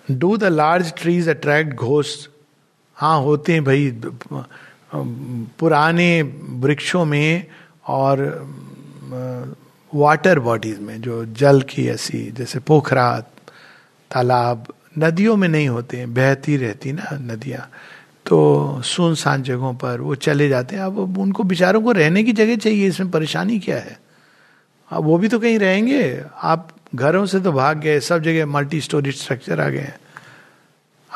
Do 0.07 0.35
the 0.37 0.43
large 0.43 0.93
trees 0.97 1.29
attract 1.29 1.75
ghost 1.75 2.29
हाँ 2.97 3.19
होते 3.21 3.53
हैं 3.53 3.63
भाई 3.63 3.91
पुराने 4.93 6.21
वृक्षों 6.21 7.03
में 7.05 7.45
और 7.87 8.17
वाटर 9.91 10.39
बॉडीज 10.39 10.79
में, 10.79 11.01
जो 11.01 11.25
जल 11.25 11.61
की 11.61 11.87
ऐसी, 11.89 12.19
जैसे 12.31 12.59
पोखरा, 12.59 13.19
तालाब 14.11 14.73
नदियों 14.99 15.35
में 15.35 15.47
नहीं 15.47 15.69
होते 15.69 15.97
हैं, 15.97 16.13
बहती 16.13 16.57
रहती 16.57 16.91
ना 16.91 17.03
नदियाँ। 17.11 17.71
तो 18.25 18.81
सुनसान 18.85 19.43
जगहों 19.43 19.73
पर 19.73 20.01
वो 20.01 20.15
चले 20.15 20.49
जाते 20.49 20.75
हैं। 20.75 20.83
अब 20.83 21.17
उनको 21.17 21.43
बेचारों 21.43 21.81
को 21.81 21.91
रहने 21.91 22.23
की 22.23 22.31
जगह 22.31 22.55
चाहिए, 22.55 22.87
इसमें 22.87 23.11
परेशानी 23.11 23.59
क्या 23.59 23.77
है? 23.77 23.99
अब 24.91 25.03
वो 25.03 25.17
भी 25.17 25.27
तो 25.27 25.39
कहीं 25.39 25.59
रहेंगे। 25.59 26.23
आप 26.43 26.69
घरों 26.95 27.25
से 27.25 27.39
तो 27.39 27.51
भाग 27.51 27.79
गए, 27.79 27.99
सब 27.99 28.19
जगह 28.19 28.45
मल्टी 28.45 28.81
स्टोरी 28.81 29.11
स्ट्रक्चर 29.11 29.61
आ 29.61 29.69
गए 29.69 29.79
हैं। 29.79 29.99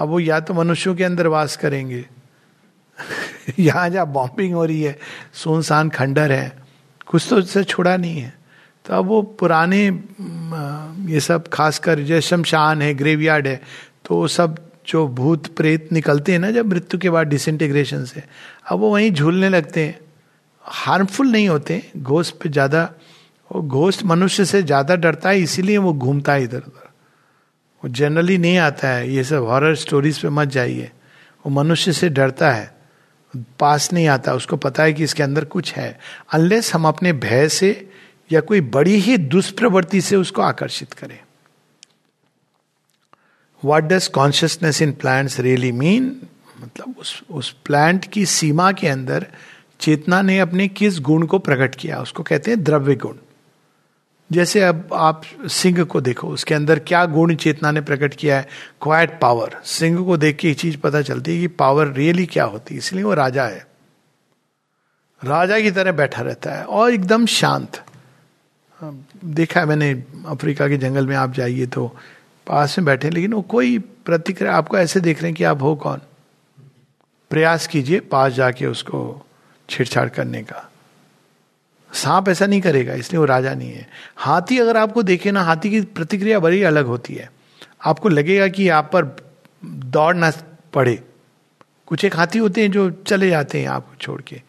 अब 0.02 0.08
वो 0.10 0.20
या 0.20 0.40
तो 0.40 0.54
मनुष्यों 0.54 0.96
के 0.96 1.04
अंदर 1.04 1.28
वास 1.28 1.58
करेंगे। 1.58 2.06
यहाँ 3.60 3.90
जहाँ 3.90 4.08
बॉम्बिंग 4.08 4.54
हो 4.54 4.66
रही 4.66 4.84
है, 4.84 5.00
सुनसान 5.34 5.90
खंडर 5.90 6.32
है। 6.32 6.58
कुछ 7.06 7.28
तो 7.30 7.36
उससे 7.36 7.64
छुड़ा 7.64 7.98
नहीं 7.98 8.20
है। 8.20 8.43
तो 8.86 8.94
अब 8.94 9.06
वो 9.08 9.22
पुराने 9.40 9.84
ये 11.12 11.20
सब 11.20 11.48
खासकर 11.48 12.00
जैसे 12.02 12.28
शमशान 12.28 12.82
है, 12.82 12.94
ग्रेवयार्ड 12.94 13.48
है 13.48 13.62
तो 14.06 14.16
वो 14.16 14.28
सब 14.30 14.58
जो 14.88 15.08
भूत 15.10 15.48
प्रेत 15.56 15.92
निकलते 15.94 16.32
हैं 16.32 16.40
ना 16.40 16.50
जब 16.52 16.66
मृत्यु 16.68 17.00
के 17.00 17.10
बाद 17.10 17.28
डिसइंटीग्रेशन 17.28 18.04
से, 18.06 18.24
अब 18.68 18.80
वो 18.80 18.90
वहीं 18.90 19.12
झूलने 19.12 19.50
लगते 19.50 19.86
हैं। 19.86 20.00
हार्मफुल 20.66 21.28
नहीं 21.28 21.48
होते 21.50 21.82
घोस्ट 21.98 22.36
पे 22.42 22.50
ज़्यादा, 22.50 22.84
वो 23.52 23.62
घोस्ट 23.62 24.04
मनुष्य 24.06 24.46
से 24.46 24.62
ज़्यादा 24.64 24.96
डरता 24.96 25.30
है, 25.30 25.40
इसीलिए 25.40 25.78
वो 25.78 25.94
घूमता 25.94 26.34
है 26.34 26.44
इधर 26.44 26.58
उधर। 26.58 26.90
वो 27.84 27.90
जनरली 27.90 28.38
नहीं 28.38 28.58
आता 28.60 28.88
है, 28.88 29.10
ये 29.10 29.24
सब 29.24 29.46
हॉरर 29.46 29.76
स्टोरीज 29.76 30.20
पे 30.20 30.30
मत 30.32 30.48
जाइए। 30.50 30.92
वो 31.46 31.52
मनुष्य 31.54 31.94
से 31.94 32.10
डरता 32.10 32.52
है, 32.52 32.72
पास 33.60 33.92
नहीं 33.94 34.08
आता, 34.08 34.34
उसको 34.34 34.58
पता 34.58 34.84
है 34.84 34.94
कि 34.94 35.04
इसके 35.04 35.24
अंदर 35.24 35.46
कुछ 35.48 35.74
है। 35.74 35.98
अनलेस 36.34 36.74
हम 36.74 36.88
अपने 36.88 37.14
भय 37.16 37.48
से 37.50 37.72
या 38.34 38.42
कोई 38.42 38.62
बड़ी 38.62 38.96
ही 38.96 39.18
दुष्प्रवृत्ति 39.18 40.02
से 40.02 40.16
उसको 40.16 40.42
आकर्षित 40.42 40.94
करें। 40.94 41.20
What 43.66 43.84
does 43.84 44.08
consciousness 44.08 44.82
in 44.82 44.92
plants 44.92 45.40
really 45.40 45.72
mean 45.72 46.22
मतलब 46.62 46.96
उस 46.98 47.24
उस 47.32 47.52
प्लांट 47.66 48.06
की 48.06 48.26
सीमा 48.26 48.72
के 48.72 48.88
अंदर 48.88 49.28
चेतना 49.80 50.22
ने 50.22 50.40
अपने 50.40 50.68
किस 50.68 51.00
गुण 51.00 51.26
को 51.26 51.40
प्रकट 51.40 51.76
किया? 51.76 52.02
उसको 52.02 52.24
कहते 52.24 52.52
हैं 52.52 52.64
द्रव्य 52.64 52.96
गुण। 52.96 53.16
जैसे 54.32 54.62
अब 54.62 54.90
आप 54.94 55.22
सिंह 55.46 55.84
को 55.84 56.02
देखो, 56.02 56.28
उसके 56.28 56.56
अंदर 56.56 56.80
क्या 56.80 57.06
गुण 57.06 57.36
चेतना 57.36 57.72
ने 57.72 57.82
प्रकट 57.82 58.14
किया 58.14 58.38
है? 58.38 58.48
क्वाइट 58.82 59.20
पावर 59.22 59.62
सिंह 59.64 60.06
को 60.06 60.18
देख 60.18 60.38
के 60.38 60.48
ये 60.48 60.54
चीज़ 60.54 60.78
पता 60.78 61.02
चलती 61.02 61.36
है 61.36 61.42
कि 61.42 61.48
पावर 61.48 61.88
रियली 61.88 62.26
क्या 62.26 62.44
होती 62.44 62.74
है, 62.74 62.78
इसलिए 62.78 63.04
वो 63.04 63.14
राजा 63.14 63.46
है। 63.46 63.68
राजा 65.26 65.60
की 65.60 65.72
तरह 65.72 65.92
बैठा 65.92 66.22
रहता 66.22 66.52
है 66.52 66.64
और 66.64 66.94
एकदम 66.94 67.26
शांत। 67.26 67.83
देखा 69.26 69.60
है 69.60 69.66
मैंने 69.66 69.92
अफ्रीका 70.28 70.68
के 70.68 70.78
जंगल 70.78 71.08
में 71.08 71.16
आप 71.16 71.34
जाइए 71.34 71.66
तो 71.66 71.88
पास 72.48 72.78
में 72.80 72.86
बैठे 72.86 73.10
लेकिन 73.10 73.34
वो 73.34 73.42
कोई 73.42 73.78
प्रतिक्रिया, 73.80 74.54
आपको 74.54 74.78
ऐसे 74.78 75.00
देख 75.00 75.22
रहे 75.22 75.30
हैं 75.30 75.36
कि 75.36 75.44
आप 75.44 75.62
हो 75.62 75.76
कौन? 75.76 76.02
प्रयास 77.32 77.68
कीजिए 77.68 78.00
पास 78.00 78.34
जाके 78.34 78.66
उसको 78.66 79.26
छेड़छाड़ 79.70 80.08
करने 80.10 80.42
का। 80.44 80.70
सांप 81.92 82.30
ऐसा 82.30 82.46
नहीं 82.46 82.62
करेगा, 82.62 82.94
इसलिए 82.94 83.20
वो 83.20 83.26
राजा 83.26 83.54
नहीं 83.54 83.72
है। 83.72 83.88
हाथी 84.16 84.58
अगर 84.60 84.78
आपको 84.78 85.04
देखे 85.04 85.32
ना, 85.32 85.42
हाथी 85.42 85.70
की 85.70 85.82
प्रतिक्रिया 85.82 86.40
बड़ी 86.40 86.64
अलग 86.64 86.86
होती 86.86 87.14
है। 87.14 87.30
आपको 87.86 88.10
लगेगा 88.10 88.48
कि 88.48 88.70
आप 88.70 88.90
पर 88.94 89.06
दौड़ 89.66 90.16
ना 90.16 90.32
पड़े। 90.74 91.00
कुछ 91.88 92.06
एक 92.06 92.16
हाथी 92.16 92.40
होते 92.40 92.62
हैं 92.62 92.72
जो 92.72 92.90
चले 93.08 93.30
जाते 93.30 93.62
हैं 93.62 93.68
आपको 93.68 93.96
छोड़ 93.96 94.22
के। 94.22 94.42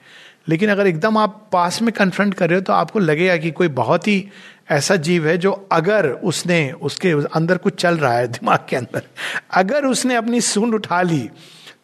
लेकिन 0.48 0.70
अगर 0.70 0.86
एकदम 0.86 1.18
आप 1.18 1.48
पास 1.52 1.82
में 1.82 1.92
कन्फ्रंट 1.92 2.34
कर 2.34 2.48
रहे 2.48 2.58
हो 2.58 2.62
तो 2.62 2.72
आपको 2.72 2.98
लगेगा 2.98 3.36
कि 3.36 3.50
कोई 3.50 3.68
बहुत 3.68 4.08
ही 4.08 4.28
ऐसा 4.70 4.96
जीव 4.96 5.28
है 5.28 5.38
जो 5.38 5.68
अगर 5.72 6.08
उसने 6.08 6.72
उसके 6.72 7.10
अंदर 7.10 7.58
कुछ 7.58 7.74
चल 7.74 7.98
रहा 7.98 8.12
है, 8.12 8.28
दिमाग 8.28 8.58
के 8.68 8.76
अंदर, 8.76 9.02
अगर 9.50 9.84
उसने 9.84 10.14
अपनी 10.14 10.40
सूंड 10.40 10.74
उठा 10.74 11.02
ली 11.02 11.30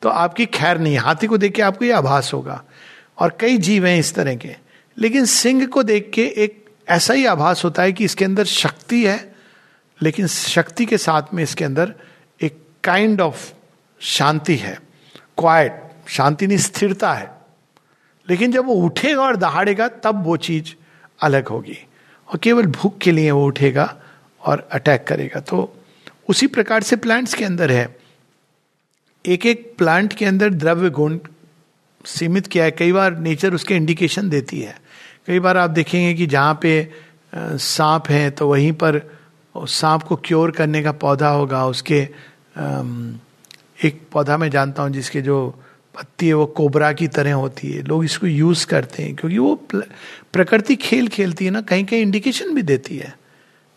तो 0.02 0.08
आपकी 0.08 0.46
खैर 0.46 0.78
नहीं, 0.78 0.96
हाथी 0.98 1.26
को 1.26 1.38
देख 1.38 1.52
के 1.52 1.62
आपको 1.62 1.84
ये 1.84 1.92
आभास 1.92 2.30
होगा। 2.34 2.64
और 3.18 3.36
कई 3.40 3.58
जीव 3.58 3.86
हैं 3.86 3.98
इस 3.98 4.14
तरह 4.14 4.34
के। 4.34 4.56
लेकिन 4.98 5.24
सिंह 5.24 5.66
को 5.66 5.82
देख 5.82 6.10
के 6.14 6.24
एक 6.24 6.64
ऐसा 6.88 7.14
ही 7.14 7.26
आभास 7.26 7.64
होता 7.64 7.82
है 7.82 7.92
कि 7.92 8.04
इसके 8.04 8.24
अंदर 8.24 8.44
शक्ति 8.44 9.06
है, 9.06 9.34
लेकिन 10.02 10.26
शक्ति 10.26 10.86
के 10.86 10.98
साथ 10.98 11.22
में 11.34 11.42
इसके 11.42 11.64
अंदर 11.64 11.94
एक 12.42 12.64
काइंड 12.84 13.20
ऑफ़ 13.20 13.52
शांति 14.00 14.56
है। 14.56 14.80
क्वाइट 15.38 15.82
शांति 16.08 16.46
नहीं, 16.46 16.58
स्थिरता 16.58 17.12
है। 17.12 17.39
लेकिन 18.30 18.52
जब 18.52 18.66
वो 18.66 18.74
उठेगा 18.74 19.22
और 19.22 19.36
दहाड़ेगा, 19.36 19.88
तब 19.88 20.24
वो 20.24 20.36
चीज़ 20.38 20.74
अलग 21.20 21.48
होगी। 21.48 21.78
और 22.28 22.38
केवल 22.38 22.66
भूख 22.68 22.98
के 22.98 23.12
लिए 23.12 23.30
वो 23.30 23.46
उठेगा 23.46 23.94
और 24.40 24.68
अटैक 24.72 25.04
करेगा। 25.06 25.40
तो 25.40 25.72
उसी 26.28 26.46
प्रकार 26.46 26.82
से 26.82 26.96
प्लांट्स 26.96 27.34
के 27.34 27.44
अंदर 27.44 27.70
है। 27.70 27.96
एक 29.24 29.46
एक 29.46 29.72
प्लांट 29.78 30.12
के 30.12 30.24
अंदर 30.24 30.50
द्रव्य 30.50 30.90
गुण 30.90 31.18
सीमित 32.04 32.46
किया 32.46 32.64
है। 32.64 32.70
कई 32.70 32.92
बार 32.92 33.18
नेचर 33.18 33.54
उसके 33.54 33.76
इंडिकेशन 33.76 34.28
देती 34.28 34.60
है। 34.60 34.78
कई 35.26 35.38
बार 35.38 35.56
आप 35.56 35.70
देखेंगे 35.70 36.14
कि 36.14 36.26
जहाँ 36.26 36.58
पे 36.62 36.90
सांप 37.34 38.08
है 38.10 38.30
तो 38.30 38.48
वहीं 38.48 38.72
पर 38.72 39.00
सांप 39.54 40.02
को 40.02 40.16
क्योर 40.16 40.50
करने 40.50 40.82
का 40.82 40.92
पौधा 40.94 41.28
होगा। 41.28 41.64
उसके 41.66 41.98
एक 43.84 44.00
पौधा 44.12 44.36
मैं 44.36 44.50
जानता 44.50 44.82
हूँ 44.82 44.90
जिसके 44.90 45.20
जो 45.20 45.36
पत्ती 45.94 46.28
है, 46.28 46.34
वो 46.34 46.46
कोबरा 46.46 46.92
की 46.92 47.06
तरह 47.08 47.34
होती 47.34 47.70
है। 47.72 47.82
लोग 47.82 48.04
इसको 48.04 48.26
यूज़ 48.26 48.66
करते 48.66 49.02
हैं, 49.02 49.14
क्योंकि 49.14 49.38
वो 49.38 49.54
प्रकृति 50.32 50.76
खेल 50.76 51.08
खेलती 51.08 51.44
है 51.44 51.50
ना 51.50 51.60
कहीं 51.60 51.84
कहीं 51.84 52.02
इंडिकेशन 52.02 52.54
भी 52.54 52.62
देती 52.62 52.96
है 52.96 53.14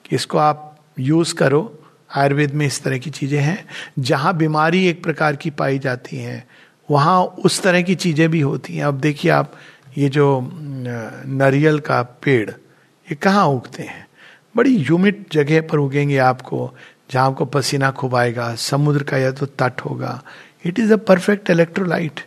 कि 0.06 0.16
इसको 0.16 0.38
आप 0.38 0.78
यूज़ 1.00 1.34
करो। 1.36 1.80
आयुर्वेद 2.16 2.54
में 2.54 2.66
इस 2.66 2.82
तरह 2.84 2.98
की 2.98 3.10
चीज़ें 3.10 3.40
हैं। 3.40 3.66
जहाँ 4.00 4.36
बीमारी 4.38 4.86
एक 4.88 5.04
प्रकार 5.04 5.36
की 5.36 5.50
पाई 5.50 5.80
जाती 5.80 6.18
है, 6.18 6.46
वहाँ 6.90 7.22
उस 7.24 7.62
तरह 7.62 7.82
की 7.82 7.96
चीज़ें 7.96 8.30
भी 8.32 8.42
होती 8.42 8.76
हैं। 8.76 8.86
अब 8.86 9.00
देखिए 9.00 9.32
आप, 9.32 9.54
ये 9.98 10.10
जो 10.10 10.50
नरियल 10.54 11.80
का 11.80 12.02
पेड़, 12.24 12.50
ये 12.50 13.16
कहाँ 13.16 13.46
उगते 13.48 13.84
हैं? 13.84 14.08
बड़ी 14.56 14.78
ह्यूमिड 14.78 15.26
जगह 15.32 15.62
पर 15.62 15.78
उगेंगे 15.78 16.18
आपको, 16.18 16.74
जहाँ 17.12 17.26
आपको 17.28 17.46
पसीना 17.46 17.90
खुबाएगा 17.92 18.54
समुद्र 18.56 19.04
का 19.04 19.18
या 19.18 19.32
तो 19.32 19.46
तट 19.46 19.82
होगा 19.82 20.22
it 20.64 20.80
is 20.80 20.94
a 20.94 20.98
perfect 21.08 21.50
electrolyte 21.50 22.20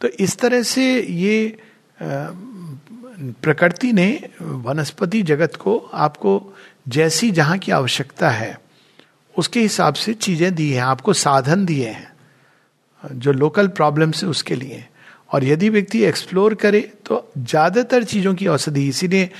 तो 0.00 0.08
इस 0.18 0.36
तरह 0.38 0.62
से 0.64 0.84
ये 1.00 1.58
प्रकृति 3.42 3.92
ने 3.92 4.08
वनस्पति 4.42 5.22
जगत 5.22 5.56
को 5.56 5.76
आपको 5.94 6.32
जैसी 6.88 7.30
जहाँ 7.30 7.58
की 7.58 7.72
आवश्यकता 7.72 8.30
है, 8.30 8.56
उसके 9.34 9.60
हिसाब 9.60 9.94
से 9.94 10.14
चीज़ें 10.14 10.54
दी 10.54 10.70
हैं, 10.70 10.82
आपको 10.82 11.12
साधन 11.12 11.64
दिए 11.66 11.88
हैं, 11.88 12.12
जो 13.04 13.32
लोकल 13.32 13.68
प्रॉब्लम्स 13.70 14.22
है 14.24 14.28
उसके 14.30 14.54
लिए। 14.54 14.84
और 15.30 15.44
यदि 15.44 15.68
व्यक्ति 15.68 16.02
एक्सप्लोर 16.04 16.54
करे 16.54 16.80
तो 17.06 17.32
ज़्यादातर 17.38 18.04
चीज़ों 18.04 18.34
की 18.34 18.46
औषधि, 18.48 18.88
इसीलिए 18.88 19.30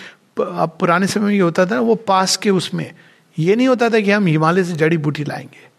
अब 0.41 0.77
पुराने 0.81 1.07
समय 1.07 1.25
में 1.25 1.35
ये 1.35 1.41
होता 1.41 1.67
था 1.67 1.81
वो 1.81 1.95
पास 2.07 2.37
के 2.37 2.51
उसमें। 2.53 2.91
ये 3.37 3.57
नहीं 3.57 3.69
होता 3.69 3.89
था 3.91 4.01
कि 4.01 4.11
हम 4.11 4.27
हिमालय 4.27 4.65
से 4.65 4.73
जड़ी 4.75 4.97
बूटी 4.99 5.25
लाएँगे। 5.25 5.71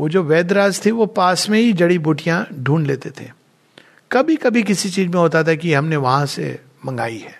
वो 0.00 0.08
जो 0.08 0.22
वैदराज 0.22 0.84
थे, 0.84 0.90
वो 0.90 1.06
पास 1.06 1.48
में 1.50 1.58
ही 1.58 1.72
जड़ी 1.74 1.98
बूटियाँ 2.00 2.46
ढूंढ 2.54 2.86
लेते 2.86 3.10
थे। 3.10 3.28
कभी 4.10 4.36
कभी 4.36 4.62
किसी 4.62 4.90
चीज़ 4.90 5.08
में 5.08 5.18
होता 5.18 5.42
था 5.44 5.54
कि 5.54 5.72
हमने 5.74 5.96
वहाँ 5.98 6.26
से 6.26 6.58
मंगाई 6.84 7.18
है। 7.18 7.38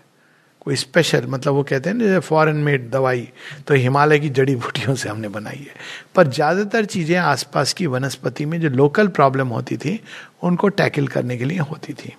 कोई 0.61 0.77
स्पेशल 0.77 1.27
मतलब 1.27 1.55
वो 1.55 1.63
कहते 1.63 1.91
हैं 1.91 1.97
ना 1.97 2.19
फॉरेन 2.21 2.57
मेड 2.57 2.91
दवाई 2.91 3.29
तो 3.67 3.75
हिमालय 3.75 4.19
की 4.19 4.29
जड़ी 4.29 4.57
बूटियों 4.57 4.95
से 4.95 5.09
हमने 5.09 5.29
बनाई 5.31 5.59
है। 5.59 5.75
पर 6.15 6.29
ज़्यादातर 6.29 6.85
चीज़ें 6.85 7.17
आसपास 7.17 7.73
की 7.73 7.87
वनस्पति 7.87 8.45
में 8.45 8.61
जो 8.61 8.69
लोकल 8.69 9.09
प्रॉब्लम 9.09 9.49
होती 9.49 9.77
थी, 9.77 10.01
उनको 10.43 10.69
टैकल 10.71 11.09
करने 11.09 11.37
के 11.39 11.45
लिए 11.45 11.59
होती 11.61 11.93
थी। 11.95 12.15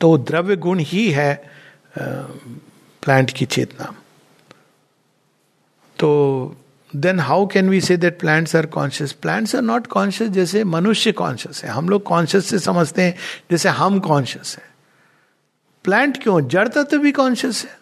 तो 0.00 0.16
द्रव्य 0.18 0.56
गुण 0.56 0.78
ही 0.80 1.10
है 1.10 1.34
प्लांट 1.98 3.30
की 3.30 3.46
चेतना। 3.46 3.94
तो 5.98 6.56
then 6.98 7.20
how 7.20 7.46
can 7.46 7.68
we 7.70 7.80
say 7.80 7.96
that 7.96 8.18
plants 8.20 8.56
are 8.56 8.66
conscious 8.66 9.12
plants 9.12 9.54
are 9.54 9.62
not 9.62 9.86
conscious 9.86 10.30
जैसे 10.30 10.64
मनुष्य 10.64 11.12
कॉन्शियस 11.12 11.64
है। 11.64 11.70
हम 11.70 11.88
लोग 11.88 12.02
कॉन्शियस 12.02 12.46
से 12.46 12.58
समझते 12.58 13.02
हैं, 13.02 13.14
जैसे 13.50 13.68
हम 13.68 13.98
कॉन्शियस 14.00 14.56
है। 14.58 14.64
प्लांट 15.84 16.22
क्यों? 16.22 16.40
जड़ 16.48 16.68
तत्व 16.68 16.98
भी 16.98 17.12
कॉन्शियस 17.12 17.64
है। 17.64 17.76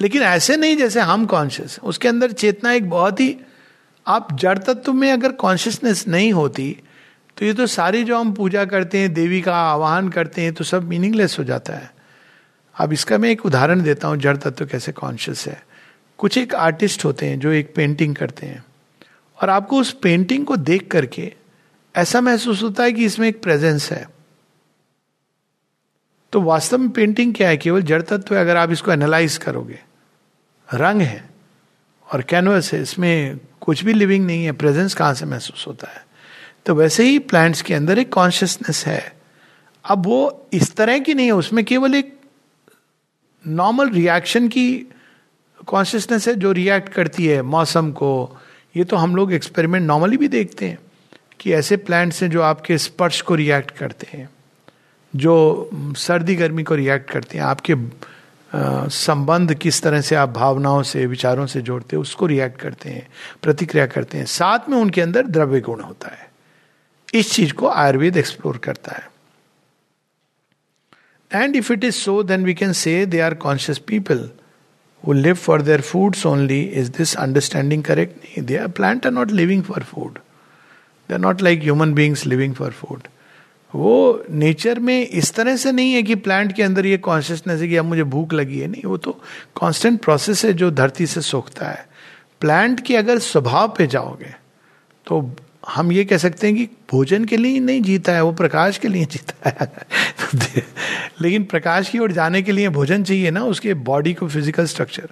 लेकिन 0.00 0.22
ऐसे 0.22 0.56
नहीं 0.56 0.76
जैसे 0.76 1.00
हम 1.00 1.26
कॉन्शियस 1.26 1.72
है। 1.72 1.88
उसके 1.88 2.08
अंदर 2.08 2.32
चेतना 2.32 2.72
एक 2.72 2.88
बहुत 2.90 3.20
ही, 3.20 3.36
आप 4.06 4.28
जड़ 4.32 4.58
तत्व 4.58 4.92
में 4.92 5.12
अगर 5.12 5.32
कॉन्शियसनेस 5.32 6.06
नहीं 6.08 6.32
होती 6.32 6.76
तो 7.36 7.44
ये 7.44 7.52
तो 7.52 7.66
सारी 7.66 8.02
जो 8.04 8.18
हम 8.18 8.32
पूजा 8.32 8.64
करते 8.64 8.98
हैं, 8.98 9.12
देवी 9.14 9.40
का 9.40 9.54
आवाहन 9.56 10.08
करते 10.08 10.42
हैं 10.42 10.52
तो 10.54 10.64
सब 10.64 10.88
मीनिंगलेस 10.88 11.38
हो 11.38 11.44
जाता 11.44 11.72
है। 11.72 11.92
अब 12.74 12.92
इसका 12.92 13.18
मैं 13.18 13.30
एक 13.30 13.46
उदाहरण 13.46 13.82
देता 13.82 14.08
हूँ, 14.08 14.16
जड़ 14.16 14.36
तत्व 14.36 14.66
कैसे 14.66 14.92
कॉन्शियस 14.92 15.46
है। 15.46 15.62
कुछ 16.24 16.38
एक 16.38 16.54
आर्टिस्ट 16.54 17.04
होते 17.04 17.26
हैं 17.26 17.40
जो 17.40 17.50
एक 17.52 17.74
पेंटिंग 17.74 18.16
करते 18.16 18.46
हैं। 18.46 18.64
और 19.42 19.50
आपको 19.50 19.80
उस 19.80 19.92
पेंटिंग 19.92 20.46
को 20.46 20.56
देख 20.56 20.90
करके 20.90 21.34
ऐसा 21.96 22.20
महसूस 22.20 22.62
होता 22.62 22.82
है 22.82 22.92
कि 22.92 23.04
इसमें 23.04 23.28
एक 23.28 23.42
प्रेजेंस 23.42 23.92
है। 23.92 24.10
तो 26.32 26.40
वास्तव 26.40 26.78
में 26.78 26.90
पेंटिंग 26.90 27.34
क्या 27.34 27.48
है? 27.48 27.56
केवल 27.56 27.82
जड़ 27.82 28.02
तत्व 28.02 28.34
है 28.34 28.40
अगर 28.40 28.56
आप 28.56 28.70
इसको 28.70 28.92
एनालाइज 28.92 29.36
करोगे। 29.36 29.80
रंग 30.74 31.02
है 31.02 31.30
और 32.12 32.22
कैनवस 32.22 32.74
है, 32.74 32.82
इसमें 32.82 33.40
कुछ 33.60 33.84
भी 33.84 33.92
लिविंग 33.92 34.26
नहीं 34.26 34.44
है 34.44 34.52
प्रेजेंस 34.52 34.94
कहाँ 34.94 35.14
से 35.14 35.26
महसूस 35.26 35.66
होता 35.66 35.88
है? 35.88 36.06
तो 36.66 36.74
वैसे 36.74 37.04
ही 37.04 37.18
प्लांट्स 37.18 37.62
के 37.62 37.74
अंदर 37.74 37.98
एक 37.98 38.12
कॉन्शियसनेस 38.12 38.86
है। 38.86 39.16
अब 39.84 40.06
वो 40.06 40.46
इस 40.52 40.74
तरह 40.76 40.98
की 40.98 41.14
नहीं 41.14 41.26
है, 41.26 41.32
उसमें 41.32 41.64
केवल 41.64 41.94
एक 41.94 42.20
नॉर्मल 43.46 43.90
रिएक्शन 43.90 44.48
की 44.48 44.90
कॉन्शियसनेस 45.66 46.28
है 46.28 46.34
जो 46.34 46.52
रिएक्ट 46.52 46.88
करती 46.88 47.26
है 47.26 47.42
मौसम 47.42 47.90
को। 47.92 48.38
ये 48.76 48.84
तो 48.84 48.96
हम 48.96 49.16
लोग 49.16 49.32
एक्सपेरिमेंट 49.32 49.86
नॉर्मली 49.86 50.16
भी 50.16 50.28
देखते 50.28 50.68
हैं 50.68 50.78
कि 51.40 51.52
ऐसे 51.52 51.76
प्लांट्स 51.76 52.22
हैं 52.22 52.30
जो 52.30 52.42
आपके 52.42 52.78
स्पर्श 52.78 53.20
को 53.20 53.34
रिएक्ट 53.34 53.70
करते 53.70 54.16
हैं, 54.16 54.28
जो 55.16 55.70
सर्दी 55.96 56.34
गर्मी 56.34 56.62
को 56.62 56.74
रिएक्ट 56.74 57.10
करते 57.10 57.38
हैं। 57.38 57.44
आपके 57.44 57.74
संबंध 58.90 59.54
किस 59.54 59.82
तरह 59.82 60.00
से 60.00 60.14
आप 60.14 60.28
भावनाओं 60.28 60.82
से, 60.82 61.06
विचारों 61.06 61.46
से 61.46 61.60
जोड़ते 61.60 61.96
हैं, 61.96 62.00
उसको 62.00 62.26
रिएक्ट 62.26 62.60
करते 62.60 62.90
हैं, 62.90 63.08
प्रतिक्रिया 63.42 63.86
करते 63.86 64.18
हैं। 64.18 64.26
साथ 64.26 64.68
में 64.68 64.78
उनके 64.78 65.00
अंदर 65.00 65.26
द्रव्य 65.26 65.60
गुण 65.60 65.80
होता 65.80 66.08
है। 66.08 66.30
इस 67.14 67.32
चीज़ 67.32 67.52
को 67.52 67.68
आयुर्वेद 67.68 68.16
एक्सप्लोर 68.16 68.56
करता 68.56 68.92
है। 68.92 69.10
And 71.32 71.56
if 71.56 71.72
it 71.72 71.84
is 71.84 71.94
so 71.94 72.22
then 72.22 72.44
we 72.44 72.54
can 72.54 72.72
say 72.72 73.06
they 73.06 73.20
are 73.20 73.34
conscious 73.34 73.78
people 73.78 74.30
who 75.04 75.14
live 75.14 75.38
for 75.38 75.60
their 75.60 75.78
foods 75.78 76.24
only, 76.24 76.74
is 76.74 76.90
this 76.92 77.14
understanding 77.14 77.82
correct? 77.82 78.16
They 78.36 78.58
are 78.58 78.68
plant 78.68 79.06
are 79.06 79.10
not 79.10 79.30
living 79.30 79.62
for 79.62 79.80
food. 79.80 80.20
They 81.08 81.14
are 81.16 81.24
not 81.26 81.42
like 81.42 81.60
human 81.62 81.94
beings 81.94 82.24
living 82.26 82.54
for 82.54 82.70
food. 82.70 83.08
वो 83.72 84.24
nature 84.30 84.78
में 84.78 85.06
इस 85.06 85.32
तरह 85.34 85.56
से 85.56 85.70
नहीं 85.72 85.92
है 85.92 86.02
कि 86.02 86.14
plant 86.24 86.52
के 86.56 86.62
अंदर 86.62 86.86
ये 86.86 86.98
कॉन्शियसनेस 87.06 87.60
है 87.60 87.68
कि 87.68 87.76
अब 87.76 87.84
मुझे 87.84 88.02
भूख 88.12 88.32
लगी 88.32 88.58
है 88.58 88.66
नहीं 88.70 88.82
वो 88.86 88.96
तो 89.06 89.12
कांस्टेंट 89.60 90.00
प्रोसेस 90.02 90.44
है 90.44 90.52
जो 90.60 90.70
धरती 90.70 91.06
से 91.06 91.20
सोखता 91.20 91.68
है 91.68 91.86
प्लांट 92.40 92.80
के 92.86 92.96
अगर 92.96 93.18
स्वभाव 93.18 93.74
पे 93.78 93.86
जाओगे 93.94 94.32
तो 95.06 95.20
हम 95.68 95.92
ये 95.92 96.04
कह 96.04 96.16
सकते 96.16 96.46
हैं 96.46 96.56
कि 96.56 96.64
भोजन 96.64 97.24
के 97.24 97.36
लिए 97.36 97.60
नहीं 97.60 97.82
जीता 97.82 98.12
है, 98.12 98.22
वो 98.22 98.32
प्रकाश 98.32 98.78
के 98.78 98.88
लिए 98.88 99.04
जीता 99.04 99.48
है। 99.48 99.72
लेकिन 101.20 101.44
प्रकाश 101.44 101.90
की 101.90 101.98
ओर 101.98 102.12
जाने 102.12 102.42
के 102.42 102.52
लिए 102.52 102.68
भोजन 102.68 103.04
चाहिए 103.04 103.30
ना, 103.30 103.44
उसके 103.44 103.74
बॉडी 103.74 104.14
को 104.14 104.28
फ़िज़िकल 104.28 104.66
स्ट्रक्चर 104.66 105.08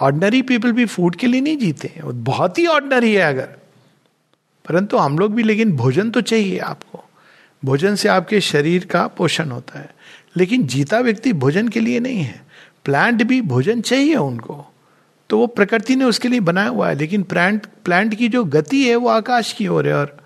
ऑर्डनरी 0.00 0.42
पीपल 0.42 0.72
भी 0.72 0.84
फ़ूड 0.84 1.16
के 1.16 1.26
लिए 1.26 1.40
नहीं 1.40 1.56
जीते 1.56 1.92
वो 2.04 2.12
बहुत 2.12 2.58
ही 2.58 2.66
ऑर्डनरी 2.66 3.14
है 3.14 3.22
अगर। 3.22 3.48
परंतु 4.68 4.96
हम 4.96 5.18
लोग 5.18 5.34
भी, 5.34 5.42
लेकिन 5.42 5.72
भोजन 5.72 6.10
तो 6.10 6.20
चाहिए 6.20 6.58
आपको। 6.58 7.04
भोजन 7.64 7.94
से 7.94 8.08
आपके 8.08 8.40
शरीर 8.40 8.84
का 8.84 9.06
पोषण 9.06 9.50
होता 9.50 9.78
है। 9.78 9.94
लेकिन 10.36 10.66
जीता 10.66 11.00
व्यक्ति 11.00 11.32
भोजन 11.32 11.68
के 11.68 11.80
लिए 11.80 12.00
नहीं 12.00 12.18
है। 12.18 12.44
प्लांट 12.84 13.22
भी 13.22 13.40
भोजन 13.40 13.80
चाहिए 13.80 14.14
उनको। 14.14 14.72
तो 15.30 15.38
वो 15.38 15.46
प्रकृति 15.48 15.96
ने 15.96 16.04
उसके 16.04 16.28
लिए 16.28 16.40
बनाया 16.40 16.68
हुआ 16.68 16.88
है, 16.88 16.94
लेकिन 16.94 17.22
प्लांट 17.24 17.66
प्लांट 17.84 18.14
की 18.14 18.28
जो 18.28 18.44
गति 18.46 18.82
है, 18.84 18.96
वो 18.96 19.08
आकाश 19.10 19.52
की 19.52 19.68
ओर 19.68 19.88
है 19.88 19.94
और 19.94 20.16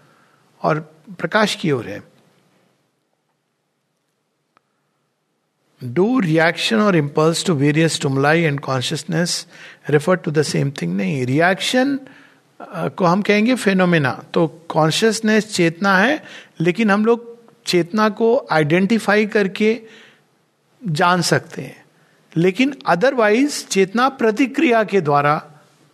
और 0.63 0.81
प्रकाश 1.19 1.55
की 1.55 1.71
ओर 1.71 1.87
है। 1.87 2.03
डू 5.81 6.19
रिएक्शन 6.21 6.81
और 6.81 6.97
impulse 6.97 7.45
to 7.47 7.55
various 7.55 8.01
stimuli 8.01 8.43
and 8.43 8.61
consciousness 8.61 9.47
refer 9.91 10.17
to 10.17 10.31
the 10.31 10.43
same 10.45 10.71
thing 10.83 10.97
नहीं 10.97 11.25
रिएक्शन 11.27 11.99
को 12.61 13.05
हम 13.05 13.23
कहेंगे 13.23 13.55
फेनोमेना 13.55 14.11
तो 14.35 14.47
कॉन्शियसनेस 14.69 15.53
चेतना 15.55 15.97
है, 15.99 16.23
लेकिन 16.61 16.91
हम 16.91 17.05
लोग 17.05 17.31
चेतना 17.67 18.09
को 18.11 18.37
आइडेंटिफाई 18.53 19.27
करके 19.27 19.81
जान 20.83 21.23
सकते 21.23 21.63
हैं। 21.63 21.82
लेकिन 22.37 22.75
अदरवाइज़ 22.87 23.65
चेतना 23.67 24.09
प्रतिक्रिया 24.09 24.83
के 24.85 25.01
द्वारा 25.01 25.35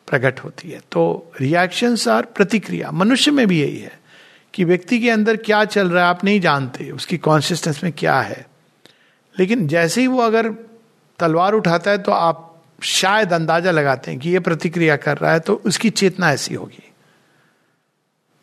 प्रकट 0.08 0.40
होती 0.40 0.70
है। 0.70 0.80
तो 0.92 1.32
रिएक्शंस 1.40 2.06
आर 2.08 2.24
प्रतिक्रिया। 2.26 2.90
मनुष्य 2.90 3.30
में 3.30 3.46
भी 3.46 3.60
यही 3.60 3.78
है 3.78 3.98
कि 4.54 4.64
व्यक्ति 4.64 5.00
के 5.00 5.10
अंदर 5.10 5.36
क्या 5.36 5.64
चल 5.64 5.90
रहा 5.90 6.04
है, 6.04 6.10
आप 6.10 6.24
नहीं 6.24 6.40
जानते 6.40 6.90
उसकी 6.90 7.18
कॉन्शियसनेस 7.18 7.84
में 7.84 7.92
क्या 7.92 8.20
है। 8.20 8.46
लेकिन 9.38 9.66
जैसे 9.68 10.00
ही 10.00 10.06
वो 10.06 10.20
अगर 10.20 10.50
तलवार 11.18 11.52
उठाता 11.52 11.90
है 11.90 11.98
तो 11.98 12.12
आप 12.12 12.44
शायद 12.82 13.32
अंदाज़ा 13.32 13.70
लगाते 13.70 14.10
हैं 14.10 14.20
कि 14.20 14.30
ये 14.30 14.40
प्रतिक्रिया 14.40 14.96
कर 14.96 15.18
रहा 15.18 15.32
है 15.32 15.40
तो 15.40 15.54
उसकी 15.66 15.90
चेतना 15.90 16.30
ऐसी 16.32 16.54
होगी। 16.54 16.92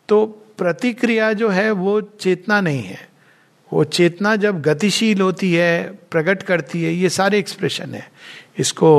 तो 0.08 0.24
प्रतिक्रिया 0.58 1.32
जो 1.32 1.48
है 1.48 1.70
वो 1.70 2.00
चेतना 2.00 2.60
नहीं 2.60 2.82
है। 2.82 3.08
वो 3.72 3.84
चेतना 3.84 4.34
जब 4.36 4.60
गतिशील 4.62 5.20
होती 5.20 5.52
है, 5.54 5.98
प्रकट 6.10 6.42
करती 6.42 6.82
है, 6.84 6.92
ये 6.92 7.08
सारे 7.08 7.38
एक्सप्रेशन 7.38 7.94
है। 7.94 8.08
इसको 8.58 8.90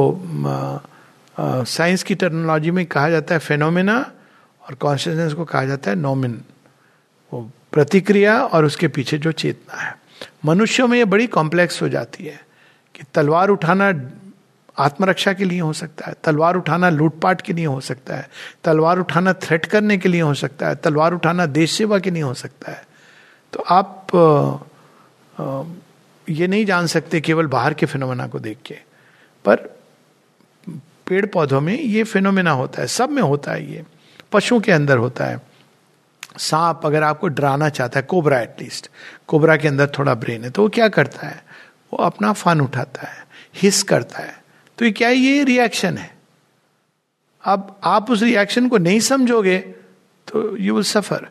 साइंस 1.40 2.04
की 2.04 2.16
टेक्नोलॉजी 2.16 2.72
में 2.72 2.86
कहा 2.86 3.10
जाता 3.10 3.34
है 3.36 3.40
फेनोमेना 3.40 4.00
और 4.64 4.76
कॉन्शियसनेस 4.76 5.34
को 5.34 5.46
कहा 5.46 5.64
जाता 5.66 5.90
है 5.92 5.96
नोमिन 5.96 6.42
वो 7.34 7.50
प्रतिक्रिया 7.72 8.42
और 8.42 8.66
उसके 8.66 8.88
पीछे 8.88 9.18
जो 9.18 9.32
चेतना 9.32 9.82
है। 9.82 9.96
मनुष्यों 10.46 10.88
में 10.88 10.98
ये 10.98 11.06
बड़ी 11.06 11.28
कॉम्प्लेक्स 11.28 11.82
हो 11.82 11.90
जाती 11.90 12.26
है 12.26 12.40
कि 12.96 13.04
तलवार 13.14 13.50
उठाना 13.50 13.94
आत्मरक्षा 14.78 15.34
के 15.34 15.46
लिए 15.46 15.60
हो 15.60 15.72
सकता 15.74 16.06
है, 16.06 16.16
तलवार 16.24 16.56
उठाना 16.56 16.90
लूटपाट 16.90 17.42
के 17.42 17.54
लिए 17.54 17.66
हो 17.66 17.80
सकता 17.82 18.16
है, 18.16 18.30
तलवार 18.64 19.00
उठाना 19.00 19.34
थ्रेट 19.34 19.66
करने 19.66 19.98
के 19.98 20.10
लिए 20.10 20.22
हो 20.22 20.34
सकता 20.34 20.68
है, 20.68 20.76
तलवार 20.76 21.14
उठाना 21.14 21.46
देश 21.46 21.72
सेवा 21.72 22.00
के 22.00 22.12
लिए 22.12 22.24
हो 22.24 22.34
सकता 22.34 22.72
है। 22.72 22.86
तो 23.54 23.64
आप 23.70 24.66
ये 26.28 26.48
नहीं 26.48 26.66
जान 26.66 26.88
सकते 26.88 27.22
केवल 27.22 27.48
बाहर 27.48 27.74
के 27.74 27.86
फिनोमेना 27.86 28.28
को 28.28 28.40
देख 28.40 28.58
के, 28.66 28.76
पर 29.46 29.56
पेड़ 31.08 31.26
पौधों 31.26 31.62
में 31.62 31.74
ये 31.74 32.04
फिनोमेना 32.04 32.52
होता 32.52 32.82
है, 32.82 32.88
सब 32.88 33.10
में 33.10 33.22
होता 33.22 33.52
है 33.52 33.72
ये, 33.72 33.84
पशुओं 34.32 34.60
के 34.60 34.72
अंदर 34.72 34.98
होता 34.98 35.26
है। 35.26 35.42
सांप 36.38 36.82
अगर 36.86 37.04
आपको 37.04 37.28
डराना 37.30 37.70
चाहता 37.70 38.00
है, 38.00 38.06
कोबरा 38.06 38.40
एटलीस्ट 38.40 38.90
कोबरा 39.28 39.56
के 39.58 39.68
अंदर 39.68 39.92
थोड़ा 39.98 40.14
ब्रेन 40.16 40.44
है 40.44 40.50
तो 40.50 40.62
वो 40.62 40.70
क्या 40.70 40.88
करता 40.90 41.28
है? 41.28 41.44
वो 41.94 42.04
अपना 42.06 42.34
फन 42.34 42.62
उठाता 42.62 43.08
है 43.08 43.26
हिस 43.56 43.82
करता 43.84 44.20
है। 44.20 44.36
तो 44.78 44.86
ये 44.86 44.92
क्या 44.92 45.10
ये 45.10 45.44
रिएक्शन 45.44 45.98
है। 45.98 46.16
अब 47.44 47.80
आप 47.84 48.12
उस 48.12 48.22
रिएक्शन 48.22 48.68
को 48.70 48.78
नहीं 48.78 49.00
समझोगे 49.00 49.58
तो 50.28 50.56
यू 50.58 50.74
विल 50.74 50.84
सफ़र 50.84 51.28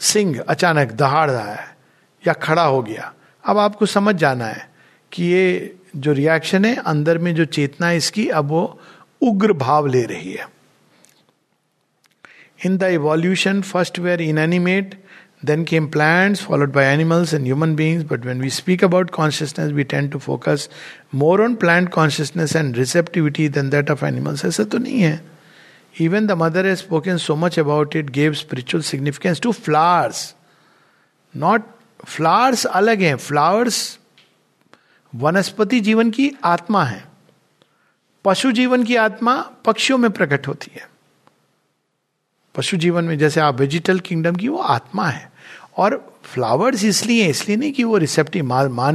सिंह 0.00 0.38
अचानक 0.40 0.92
दहाड़ 0.92 1.30
रहा 1.30 1.52
है 1.52 1.76
या 2.24 2.32
खड़ा 2.32 2.64
हो 2.64 2.82
गया। 2.82 3.12
अब 3.44 3.58
आपको 3.58 3.86
समझ 3.86 4.14
जाना 4.14 4.44
है 4.44 4.68
कि 5.12 5.24
ये 5.24 5.74
जो 5.96 6.12
रिएक्शन 6.12 6.64
है, 6.64 6.74
अंदर 6.76 7.18
में 7.18 7.34
जो 7.34 7.44
चेतना 7.46 7.88
है 7.88 7.96
इसकी, 7.96 8.28
अब 8.28 8.48
वो 8.48 8.80
उग्र 9.22 9.52
भाव 9.54 9.86
ले 9.86 10.02
रही 10.04 10.32
है। 10.32 10.46
In 12.66 12.76
the 12.78 12.82
evolution 12.82 13.60
first 13.62 13.98
were 13.98 14.20
inanimate 14.38 14.94
then 15.44 15.64
came 15.64 15.86
plants 15.86 16.42
followed 16.44 16.72
by 16.72 16.84
animals 16.84 17.34
and 17.34 17.44
human 17.44 17.74
beings 17.76 18.04
but 18.12 18.26
when 18.26 18.40
we 18.40 18.50
speak 18.50 18.84
about 18.84 19.10
consciousness 19.10 19.72
we 19.72 19.84
tend 19.84 20.08
to 20.08 20.18
focus 20.18 20.68
more 21.14 21.42
on 21.44 21.54
plant 21.54 21.88
consciousness 21.88 22.56
and 22.56 22.76
receptivity 22.76 23.48
than 23.48 23.70
that 23.70 23.90
of 23.90 24.04
animals 24.04 24.44
ऐसा 24.44 24.64
तो 24.64 24.78
नहीं 24.78 25.00
है। 25.00 25.20
Even 26.02 26.20
the 26.20 26.36
mother 26.36 26.64
has 26.64 26.76
spoken 26.76 27.18
so 27.18 27.44
much 27.44 27.58
about 27.64 27.96
it, 27.96 28.10
gave 28.10 28.30
spiritual 28.30 28.80
significance 28.80 29.40
to 29.40 29.52
flowers. 29.52 30.34
Not 31.36 31.60
flowers 32.08 32.66
अलग 32.66 33.00
हैं 33.00 33.14
flowers 33.14 33.96
वनस्पति 35.14 35.80
जीवन 35.80 36.10
की 36.10 36.32
आत्मा 36.44 36.84
है। 36.84 37.04
पशु 38.24 38.52
जीवन 38.52 38.84
की 38.84 38.96
आत्मा 38.96 39.50
पक्षियों 39.64 39.98
में 39.98 40.10
प्रकट 40.10 40.48
होती 40.48 40.72
है। 40.74 40.90
पशु 42.54 42.76
जीवन 42.76 43.04
में 43.04 43.18
जैसे 43.18 43.40
आप 43.40 43.60
वेजिटल 43.60 44.00
किंगडम 44.00 44.36
की 44.36 44.48
वो 44.48 44.58
आत्मा 44.58 45.08
है। 45.08 45.32
और 45.76 46.18
फ्लावर्स 46.22 46.84
इसलिए 46.84 47.26
इसलिए 47.26 47.56
नहीं 47.56 47.72
कि 47.72 47.84
वो 47.84 47.96
रिसेप्टिव 47.96 48.44
माँ 48.44 48.68
माँ 48.68 48.92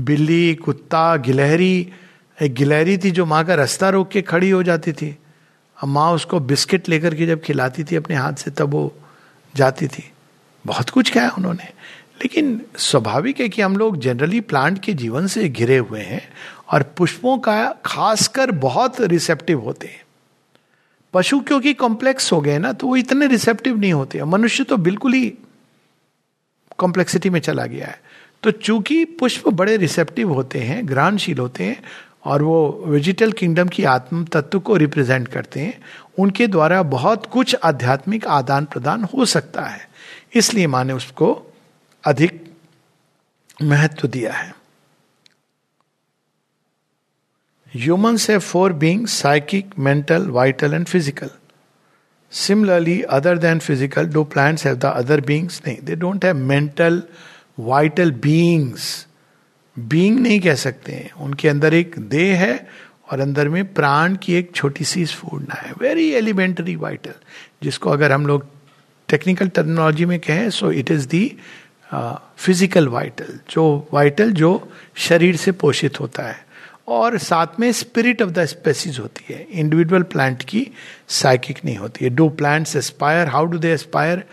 बिल्ली 0.00 0.54
कुत्ता 0.54 1.16
गिलहरी 1.16 1.92
एक 2.42 2.54
गिलहरी 2.54 2.98
थी 2.98 3.10
जो 3.10 3.26
माँ 3.26 3.46
का 3.46 3.54
रास्ता 3.54 3.88
रोक 3.88 4.08
के 4.08 4.22
खड़ी 4.22 4.50
हो 4.50 4.62
जाती 4.62 4.92
थी। 4.92 5.18
अब 5.80 5.88
माँ 5.88 6.12
उसको 6.12 6.40
बिस्किट 6.40 6.88
लेकर 6.88 7.14
के 7.14 7.26
जब 7.26 7.40
खिलाती 7.40 7.84
थी 7.84 7.96
अपने 7.96 8.16
हाथ 8.16 8.32
से, 8.32 8.50
तब 8.50 8.70
वो 8.70 8.94
जाती 9.56 9.88
थी। 9.88 10.10
बहुत 10.66 10.90
कुछ 10.90 11.10
कहा 11.10 11.30
उन्होंने। 11.38 11.64
लेकिन 12.22 12.62
स्वाभाविक 12.76 13.40
है 13.40 13.48
कि 13.48 13.62
हम 13.62 13.76
लोग 13.76 13.96
जनरली 13.96 14.40
प्लांट 14.40 14.78
के 14.78 14.92
जीवन 14.92 15.26
से 15.26 15.48
घिरे 15.48 15.76
हुए 15.76 16.00
हैं 16.00 16.28
और 16.70 16.82
पुष्पों 16.82 17.38
का 17.38 17.74
खासकर 17.86 18.50
बहुत 18.50 19.00
रिसेप्टिव 19.00 19.60
होते 19.60 19.86
हैं। 19.86 20.02
पशु 21.14 21.40
क्योंकि 21.40 21.74
कॉम्प्लेक्स 21.74 22.32
हो 22.32 22.40
गए 22.40 22.58
ना 22.58 22.72
तो 22.72 22.86
वो 22.86 22.96
इतने 22.96 23.26
रिसेप्टिव 23.26 23.78
नहीं 23.78 23.92
होते 23.92 24.24
मनुष्य 24.24 24.64
तो 24.64 24.76
बिल्कुल 24.76 25.12
ही 25.12 25.34
कॉम्प्लेक्सिटी 26.78 27.30
में 27.30 27.40
चला 27.40 27.66
गया 27.66 27.86
है। 27.86 28.02
तो 28.42 28.50
चूँकि 28.50 29.04
पुष्प 29.04 29.48
बड़े 29.48 29.76
रिसेप्टिव 29.76 30.32
होते 30.32 30.58
हैं, 30.58 30.88
ग्रहणशील 30.88 31.38
होते 31.38 31.64
हैं 31.64 31.82
और 32.24 32.42
वो 32.42 32.84
वेजिटल 32.86 33.32
किंगडम 33.32 33.68
की 33.68 33.84
आत्म 33.86 34.24
तत्व 34.24 34.60
को 34.60 34.76
रिप्रेजेंट 34.76 35.28
करते 35.28 35.60
हैं। 35.60 35.80
उनके 36.18 36.46
द्वारा 36.46 36.82
बहुत 36.84 37.26
कुछ 37.26 37.56
आध्यात्मिक 37.64 38.26
आदान 38.28 38.64
प्रदान 38.64 39.04
हो 39.14 39.24
सकता 39.26 39.62
है। 39.62 39.88
इसलिए 40.34 40.66
माने 40.66 40.92
उसको 40.92 41.32
अधिक 42.04 42.44
महत्व 43.62 44.08
दिया 44.08 44.32
है। 44.32 44.52
ह्यूमन 47.72 48.16
से 48.16 48.36
four 48.38 48.72
being 48.74 49.06
psychic 49.06 49.78
mental 49.78 50.26
vital 50.28 50.74
and 50.74 50.86
physical 50.86 51.30
similarly 52.32 53.00
other 53.10 53.38
than 53.38 53.58
physical 53.58 54.06
do 54.06 54.24
plants 54.24 54.66
have 54.66 54.80
other 54.86 55.20
beings 55.20 55.60
नहीं 55.66 55.76
they 55.84 55.96
don't 55.96 56.24
have 56.24 56.36
mental 56.36 57.02
vital 57.60 58.10
beings 58.20 59.06
being 59.76 60.18
नहीं 60.18 60.40
कह 60.40 60.54
सकते 60.56 60.92
हैं। 60.92 61.10
उनके 61.14 61.48
अंदर 61.48 61.74
एक 61.74 61.98
देह 61.98 62.38
है 62.38 62.68
और 63.10 63.20
अंदर 63.20 63.48
में 63.48 63.72
प्राण 63.74 64.16
की 64.16 64.34
एक 64.34 64.50
छोटी 64.54 64.84
सी 64.84 65.04
स्फूर्णा 65.06 65.60
है। 65.60 65.72
वेरी 65.80 66.08
एलिमेंटरी 66.14 66.76
वाइटल 66.76 67.14
जिसको 67.62 67.90
अगर 67.90 68.12
हम 68.12 68.26
लोग 68.26 68.46
टेक्निकल 69.08 69.48
टेक्नोलॉजी 69.48 70.04
में 70.04 70.18
कहें 70.20 70.50
so 70.50 70.70
it 70.72 70.90
is 70.90 71.08
the 71.08 71.24
physical 71.90 72.88
vital 72.88 73.38
जो 73.50 73.64
वाइटल 73.92 74.30
जो 74.32 74.52
शरीर 74.98 75.36
से 75.36 75.52
पोषित 75.52 76.00
होता 76.00 76.22
है। 76.22 76.48
और 76.88 77.16
साथ 77.18 77.58
में 77.60 77.70
स्पिरिट 77.72 78.22
ऑफ़ 78.22 78.30
द 78.30 78.44
स्पेसिस 78.44 78.98
होती 78.98 79.32
है। 79.32 79.46
इंडिविजुअल 79.52 80.02
प्लांट 80.02 80.42
की 80.42 80.66
साइकिक 81.08 81.58
नहीं 81.64 81.76
होती 81.76 82.04
है। 82.04 82.10
Do 82.10 82.28
plants 82.30 82.76
aspire 82.76 83.28
how 83.28 83.44
do 83.44 83.58
they 83.58 83.72
aspire 83.72 84.24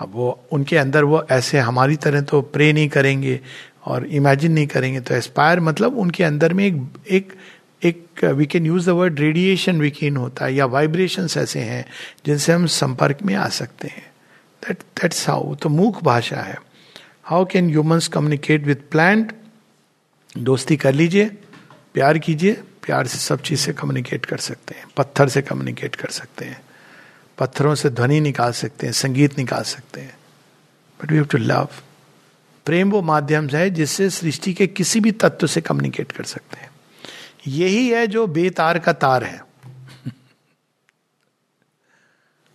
अब 0.00 0.12
वो, 0.14 0.46
उनके 0.52 0.76
अंदर 0.76 1.04
वो 1.04 1.24
ऐसे 1.30 1.58
हमारी 1.58 1.96
तरह 1.96 2.20
तो 2.22 2.40
प्रे 2.42 2.72
नहीं 2.72 2.88
करेंगे। 2.88 3.40
और 3.86 4.06
इमेजिन 4.06 4.52
नहीं 4.52 4.66
करेंगे 4.66 5.00
तो 5.00 5.14
एस्पायर 5.14 5.60
मतलब 5.60 5.98
उनके 5.98 6.24
अंदर 6.24 6.52
में 6.54 6.64
एक 6.66 6.82
एक 7.10 7.32
एक 7.82 8.24
we 8.26 8.46
can 8.46 8.66
use 8.66 8.86
the 8.86 8.92
word 8.92 9.20
radiation 9.20 9.80
विकीन 9.80 10.16
होता 10.16 10.44
है, 10.44 10.54
या 10.54 10.66
वाइब्रेशंस 10.66 11.36
ऐसे 11.36 11.60
हैं 11.60 11.84
जिनसे 12.26 12.52
हम 12.52 12.66
संपर्क 12.66 13.22
में 13.22 13.34
आ 13.34 13.48
सकते 13.48 13.88
हैं। 13.88 14.06
दैट 14.62 14.78
दैट्स 15.00 15.28
हाउ 15.28 15.54
तो 15.54 15.68
मूक 15.68 16.02
भाषा 16.04 16.40
है। 16.40 16.58
How 17.24 17.44
can 17.44 17.68
humans 17.70 18.08
communicate 18.08 18.66
with 18.66 18.90
plant 18.90 19.32
दोस्ती 20.38 20.76
कर 20.76 20.94
लीजिए, 20.94 21.26
प्यार 21.94 22.18
कीजिए, 22.18 22.52
प्यार 22.82 23.06
से 23.06 23.18
सब 23.18 23.42
चीज़ 23.42 23.60
से 23.60 23.72
कम्युनिकेट 23.72 24.24
कर 24.26 24.38
सकते 24.40 24.74
हैं, 24.74 24.84
पत्थर 24.96 25.28
से 25.28 25.42
कम्युनिकेट 25.42 25.94
कर 25.94 26.10
सकते 26.10 26.44
हैं, 26.44 26.60
पत्थरों 27.38 27.74
से 27.74 27.90
ध्वनि 27.90 28.20
निकाल 28.20 28.52
सकते 28.54 28.86
हैं, 28.86 28.92
संगीत 28.94 29.38
निकाल 29.38 29.62
सकते 29.64 30.00
हैं। 30.00 30.16
But 31.00 31.10
we 31.10 31.16
have 31.16 31.26
to 31.26 31.38
love 31.38 31.68
प्रेम 32.66 32.90
वो 32.90 33.02
माध्यम 33.02 33.48
है 33.48 33.70
जिससे 33.70 34.10
सृष्टि 34.10 34.54
के 34.54 34.66
किसी 34.66 35.00
भी 35.00 35.12
तत्व 35.12 35.46
से 35.46 35.60
कम्युनिकेट 35.60 36.12
कर 36.12 36.24
सकते 36.24 36.56
हैं। 36.56 36.70
यही 37.46 37.88
है 37.88 38.06
जो 38.06 38.26
बेतार 38.26 38.78
का 38.78 38.92
तार 38.92 39.24
है। 39.24 39.44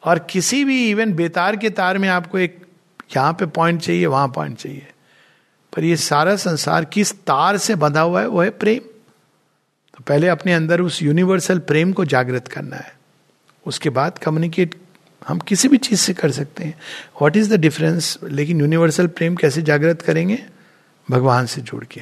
और 0.03 0.19
किसी 0.19 0.65
भी 0.65 0.89
इवन 0.89 1.13
बेतार 1.13 1.55
के 1.55 1.69
तार 1.69 1.97
में 1.97 2.09
आपको 2.09 2.39
एक 2.39 2.65
यहाँ 3.15 3.33
पे 3.33 3.45
पॉइंट 3.45 3.81
चाहिए, 3.81 4.05
वहाँ 4.05 4.27
पॉइंट 4.27 4.57
चाहिए। 4.57 4.87
पर 5.75 5.83
ये 5.83 5.95
सारा 5.95 6.35
संसार 6.35 6.85
किस 6.85 7.13
तार 7.13 7.57
से 7.57 7.75
बंधा 7.75 8.01
हुआ 8.01 8.21
है, 8.21 8.27
वो 8.27 8.41
है 8.41 8.49
प्रेम। 8.49 8.79
तो 9.97 10.03
पहले 10.07 10.27
अपने 10.27 10.53
अंदर 10.53 10.81
उस 10.81 11.01
यूनिवर्सल 11.01 11.59
प्रेम 11.59 11.93
को 11.93 12.05
जागृत 12.05 12.47
करना 12.47 12.75
है। 12.75 12.95
उसके 13.65 13.89
बाद 13.89 14.17
कम्युनिकेट 14.17 14.80
हम 15.27 15.39
किसी 15.39 15.67
भी 15.67 15.77
चीज़ 15.77 15.99
से 15.99 16.13
कर 16.13 16.31
सकते 16.31 16.63
हैं। 16.63 16.75
व्हाट 17.21 17.37
इज़ 17.37 17.53
द 17.53 17.59
डिफरेंस 17.59 18.17
लेकिन 18.23 18.61
यूनिवर्सल 18.61 19.07
प्रेम 19.07 19.35
कैसे 19.35 19.61
जागृत 19.61 20.01
करेंगे? 20.01 20.45
भगवान 21.11 21.45
से 21.45 21.61
जुड़ 21.61 21.85
के। 21.85 22.01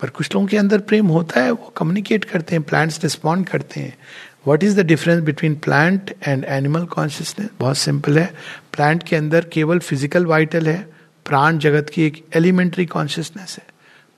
पर 0.00 0.08
कुछ 0.08 0.34
लोगों 0.34 0.46
के 0.46 0.56
अंदर 0.56 0.78
प्रेम 0.78 1.06
होता 1.06 1.40
है, 1.40 1.50
वो 1.50 1.74
कम्युनिकेट 1.76 2.24
करते 2.24 2.54
हैं 2.54 2.62
प्लांट्स 2.62 3.02
रिस्पॉन्ड 3.02 3.48
करते 3.48 3.80
हैं। 3.80 3.98
What 4.46 4.64
is 4.64 4.80
the 4.80 4.86
difference 4.86 5.22
between 5.22 5.54
plant 5.54 6.14
and 6.28 6.44
animal 6.44 6.84
consciousness 6.84 7.48
बहुत 7.58 7.78
सिंपल 7.78 8.18
है। 8.18 8.34
प्लांट 8.72 9.02
के 9.02 9.16
अंदर 9.16 9.44
केवल 9.44 9.78
फ़िज़िकल 9.78 10.26
वाइटल 10.26 10.68
है। 10.68 10.88
प्राण 11.26 11.58
जगत 11.58 11.90
की 11.90 12.02
एक 12.02 12.24
एलिमेंट्री 12.34 12.86
कॉन्शियसनेस 12.86 13.56
है। 13.58 13.66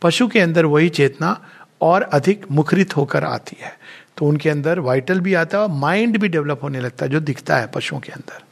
पशु 0.03 0.29
के 0.29 0.40
अंदर 0.40 0.64
वही 0.64 0.88
चेतना 0.88 1.46
और 1.81 2.03
अधिक 2.03 2.46
मुखरित 2.51 2.96
होकर 2.96 3.25
आती 3.25 3.57
है। 3.61 3.73
तो 4.16 4.27
उनके 4.27 4.51
अंदर 4.51 4.79
वाइटल 4.81 5.20
भी 5.20 5.35
आता 5.35 5.59
है 5.59 5.62
और 5.64 5.70
माइंड 5.70 6.18
भी 6.18 6.29
डेवलप 6.29 6.62
होने 6.62 6.81
लगता 6.81 7.05
है, 7.05 7.11
जो 7.11 7.20
दिखता 7.20 7.57
है 7.57 7.66
पशुओं 7.66 8.01
के 8.01 8.12
अंदर। 8.12 8.42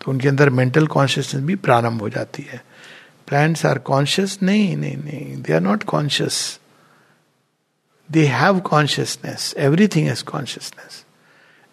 तो 0.00 0.10
उनके 0.10 0.28
अंदर 0.28 0.50
मेंटल 0.50 0.86
कॉन्शियसनेस 0.86 1.44
भी 1.44 1.54
प्रारंभ 1.56 2.00
हो 2.02 2.08
जाती 2.08 2.42
है। 2.42 2.62
प्लांट्स 3.28 3.64
आर 3.66 3.78
कॉन्शियस 3.78 4.38
नहीं 4.42 4.76
नहीं 4.76 4.96
नहीं 4.96 5.42
they 5.42 5.52
are 5.52 5.60
not 5.60 5.82
conscious 5.82 6.58
they 8.10 8.24
have 8.26 8.58
consciousness 8.60 9.54
everything 9.58 10.08
is 10.08 10.24
consciousness 10.24 11.04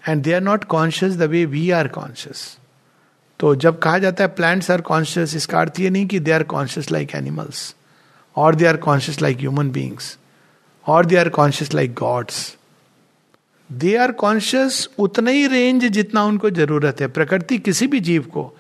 and 0.04 0.24
they 0.24 0.34
are 0.34 0.42
not 0.42 0.64
conscious 0.64 1.18
the 1.18 1.30
way 1.30 1.46
we 1.46 1.70
are 1.72 1.88
conscious 1.88 2.58
तो 3.40 3.56
जब 3.56 3.80
कहा 3.80 3.98
जाता 3.98 4.24
है 4.24 4.30
प्लांट्स 4.36 4.72
आर 4.72 4.82
कॉन्शियस 4.82 5.36
इसका 5.36 5.60
अर्थ 5.60 5.80
ये 5.80 5.90
नहीं 5.90 6.08
कि 6.08 6.20
they 6.20 6.32
are 6.32 6.44
conscious 6.44 6.92
like 6.92 7.16
animals 7.16 7.76
और 8.38 8.56
they 8.56 8.66
are 8.66 8.78
conscious 8.78 9.22
like 9.22 9.38
human 9.38 9.72
beings 9.72 10.18
और 10.86 11.06
they 11.06 11.16
are 11.16 11.30
conscious 11.30 11.74
like 11.74 11.94
gods 11.94 12.58
they 13.70 13.96
are 13.96 14.12
conscious 14.12 14.88
उतना 15.00 15.32
ही 15.32 15.48
रेंज 15.48 15.86
जितना 15.86 16.24
उनको 16.24 16.50
ज़रूरत 16.50 17.02
है। 17.02 17.08
प्रकृति 17.08 17.58
किसी 17.58 17.88
भी 17.88 18.00
जीव 18.00 18.24
को 18.24 18.52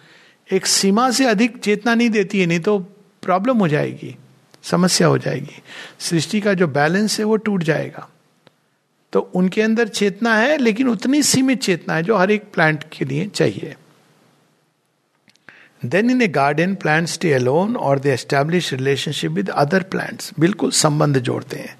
एक 0.49 0.65
सीमा 0.65 1.09
से 1.11 1.25
अधिक 1.25 1.57
चेतना 1.57 1.95
नहीं 1.95 2.09
देती 2.09 2.39
है, 2.39 2.45
नहीं 2.45 2.59
तो 2.59 2.77
प्रॉब्लम 3.23 3.57
हो 3.57 3.67
जाएगी, 3.67 4.15
समस्या 4.63 5.07
हो 5.07 5.17
जाएगी। 5.17 5.61
सृष्टि 5.99 6.41
का 6.41 6.53
जो 6.53 6.67
बैलेंस 6.67 7.19
है 7.19 7.25
वो 7.25 7.35
टूट 7.37 7.63
जाएगा। 7.63 8.07
तो 9.13 9.19
उनके 9.35 9.61
अंदर 9.61 9.87
चेतना 9.87 10.35
है, 10.35 10.57
लेकिन 10.57 10.87
उतनी 10.87 11.21
सीमित 11.23 11.61
चेतना 11.61 11.95
है 11.95 12.03
जो 12.03 12.17
हर 12.17 12.31
एक 12.31 12.43
प्लांट 12.53 12.83
के 12.91 13.05
लिए 13.05 13.25
चाहिए। 13.25 13.75
Then 15.85 16.09
in 16.09 16.21
a 16.21 16.27
garden 16.27 16.75
plant 16.75 17.07
stay 17.07 17.33
alone 17.33 17.75
और 17.77 17.99
they 17.99 18.11
establish 18.13 18.73
relationship 18.73 19.31
with 19.31 19.49
other 19.49 19.83
plants 19.83 20.31
बिल्कुल 20.39 20.71
संबंध 20.71 21.17
जोड़ते 21.19 21.57
हैं। 21.57 21.77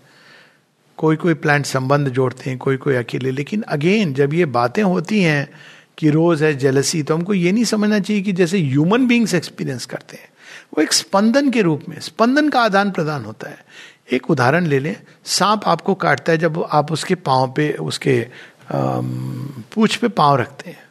कोई 1.00 1.16
कोई 1.16 1.34
प्लांट 1.34 1.66
संबंध 1.66 2.10
जोड़ते 2.10 2.50
हैं 2.50 2.58
कोई 2.60 2.78
कोई 2.78 2.96
अकेले। 2.96 3.32
लेकिन 3.32 3.62
अगेन 3.68 4.14
जब 4.14 4.34
ये 4.34 4.46
बातें 4.48 4.82
होती 4.84 5.22
हैं 5.22 5.50
कि 5.98 6.10
रोज 6.10 6.44
है 6.44 6.54
जेलसी 6.56 7.02
तो 7.04 7.16
हमको 7.16 7.34
ये 7.34 7.52
नहीं 7.52 7.64
समझना 7.66 8.00
चाहिए 8.00 8.22
कि 8.24 8.32
जैसे 8.32 8.60
ह्यूमन 8.60 9.08
बींग्स 9.08 9.34
एक्सपीरियंस 9.34 9.86
करते 9.86 10.18
हैं। 10.18 10.30
वो 10.74 10.84
एक 10.84 10.94
स्पंदन 10.94 11.50
के 11.50 11.62
रूप 11.62 11.84
में, 11.90 12.00
स्पंदन 12.00 12.50
का 12.50 12.62
आदान 12.62 12.92
प्रदान 12.92 13.26
होता 13.26 13.50
है। 13.50 13.66
एक 14.12 14.30
उदाहरण 14.32 14.66
ले 14.66 14.80
लें, 14.80 14.96
सांप 15.26 15.68
आपको 15.68 15.94
काटता 15.96 16.32
है 16.32 16.38
जब 16.38 16.66
आप 16.72 16.92
उसके 16.92 17.16
पाँव 17.16 17.52
पे, 17.52 17.72
उसके 17.72 18.26
पूछ 18.72 19.96
पे 19.96 20.08
पाँव 20.10 20.36
रखते 20.36 20.70
हैं। 20.70 20.84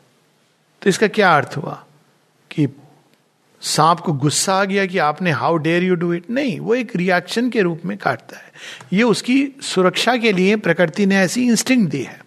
तो 0.83 0.91
इसका 0.91 1.07
क्या 1.09 1.37
अर्थ 1.37 1.57
हुआ 1.57 1.83
कि 2.51 2.67
सांप 3.63 4.01
को 4.01 4.13
गुस्सा 4.13 4.55
आ 4.55 4.65
गया 4.65 4.87
कि 4.87 4.99
आपने 4.99 5.31
how 5.31 5.57
dare 5.57 5.83
you 5.83 5.95
do 5.95 6.13
it 6.13 6.31
नहीं, 6.31 6.59
वो 6.61 6.75
एक 6.75 6.97
रिएक्शन 6.97 7.51
के 7.51 7.63
रूप 7.63 7.81
में 7.85 7.97
काटता 7.99 8.37
है। 8.37 8.53
ये 8.93 9.03
उसकी 9.03 9.49
सुरक्षा 9.63 10.17
के 10.17 10.33
लिए 10.33 10.57
प्रकृति 10.57 11.07
ने 11.07 11.17
ऐसी 11.17 11.47
इंस्टिंक्ट 11.47 11.91
दी 11.91 12.03
है। 12.03 12.21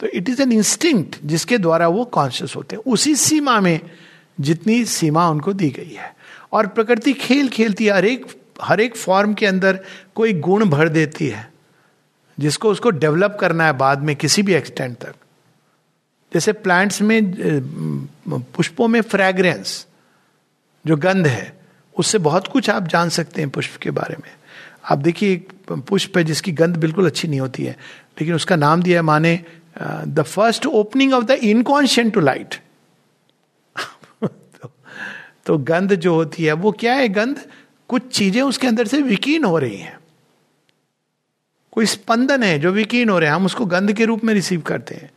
तो 0.00 0.06
इट 0.06 0.28
इज़ 0.28 0.42
एन 0.42 0.52
इंस्टिंक्ट 0.52 1.16
जिसके 1.24 1.58
द्वारा 1.58 1.88
वो 1.88 2.04
कॉन्शियस 2.04 2.56
होते 2.56 2.76
हैं। 2.76 2.82
उसी 2.82 3.14
सीमा 3.16 3.60
में 3.60 3.80
जितनी 4.40 4.84
सीमा 4.84 5.28
उनको 5.28 5.52
दी 5.52 5.70
गई 5.70 5.94
है। 5.94 6.14
और 6.52 6.66
प्रकृति 6.66 7.12
खेल 7.12 7.48
खेलती 7.48 7.86
है, 7.86 7.92
हर 7.92 8.04
एक 8.04 8.26
हर 8.62 8.80
एक 8.80 8.96
फॉर्म 8.96 9.34
के 9.34 9.46
अंदर 9.46 9.78
कोई 10.14 10.32
गुण 10.32 10.64
भर 10.64 10.88
देती 10.88 11.26
है, 11.28 11.48
जिसको 12.38 12.70
उसको 12.70 12.90
डेवलप 12.90 13.36
करना 13.40 13.66
है 13.66 13.72
बाद 13.72 14.02
में 14.02 14.14
किसी 14.16 14.42
भी 14.42 14.54
एक्सटेंट 14.54 14.96
तक। 14.98 15.14
जैसे 16.34 16.52
प्लांट्स 16.52 17.02
में 17.02 17.32
पुष्पों 18.28 18.88
में 18.88 19.00
फ्रेग्रेंस 19.00 19.86
जो 20.84 20.96
गंध 20.96 21.26
है, 21.26 21.52
उससे 21.96 22.18
बहुत 22.20 22.46
कुछ 22.46 22.70
आप 22.70 22.88
जान 22.88 23.08
सकते 23.08 23.40
हैं 23.40 23.50
पुष्प 23.50 23.80
के 23.82 23.90
बारे 23.90 24.16
में। 24.16 24.30
आप 24.84 24.98
देखिए, 24.98 25.32
एक 25.32 25.52
पुष्प 25.88 26.16
है 26.18 26.24
जिसकी 26.24 26.52
गंध 26.52 26.76
बिल्कुल 26.76 27.06
अच्छी 27.06 27.28
नहीं 27.28 27.40
होती 27.40 27.64
है, 27.64 27.72
लेकिन 28.20 28.34
उसका 28.34 28.56
नाम 28.56 28.82
दिया 28.82 28.98
है 28.98 29.02
माने 29.02 29.38
the 29.78 30.22
first 30.22 30.66
opening 30.66 31.12
of 31.14 31.24
the 31.24 31.30
inconscient 31.30 32.12
to 32.14 32.20
light 32.20 32.54
तो 35.46 35.56
गंध 35.60 35.94
जो 35.94 36.14
होती 36.14 36.44
है, 36.44 36.52
वो 36.52 36.70
क्या 36.72 36.92
है 36.94 37.08
गंध? 37.08 37.40
कुछ 37.90 38.02
चीज़ें 38.08 38.40
उसके 38.42 38.66
अंदर 38.66 38.86
से 38.86 39.00
विकीन 39.02 39.44
हो 39.44 39.58
रही 39.58 39.76
हैं। 39.76 39.98
कोई 41.72 41.86
स्पंदन 41.86 42.42
है 42.42 42.58
जो 42.58 42.70
विकीन 42.72 43.08
हो 43.08 43.18
रहे 43.18 43.28
हैं, 43.28 43.36
हम 43.36 43.46
उसको 43.46 43.66
गंध 43.66 43.92
के 43.92 44.04
रूप 44.04 44.24
में 44.24 44.32
रिसीव 44.34 44.60
करते 44.60 44.94
हैं। 44.94 45.10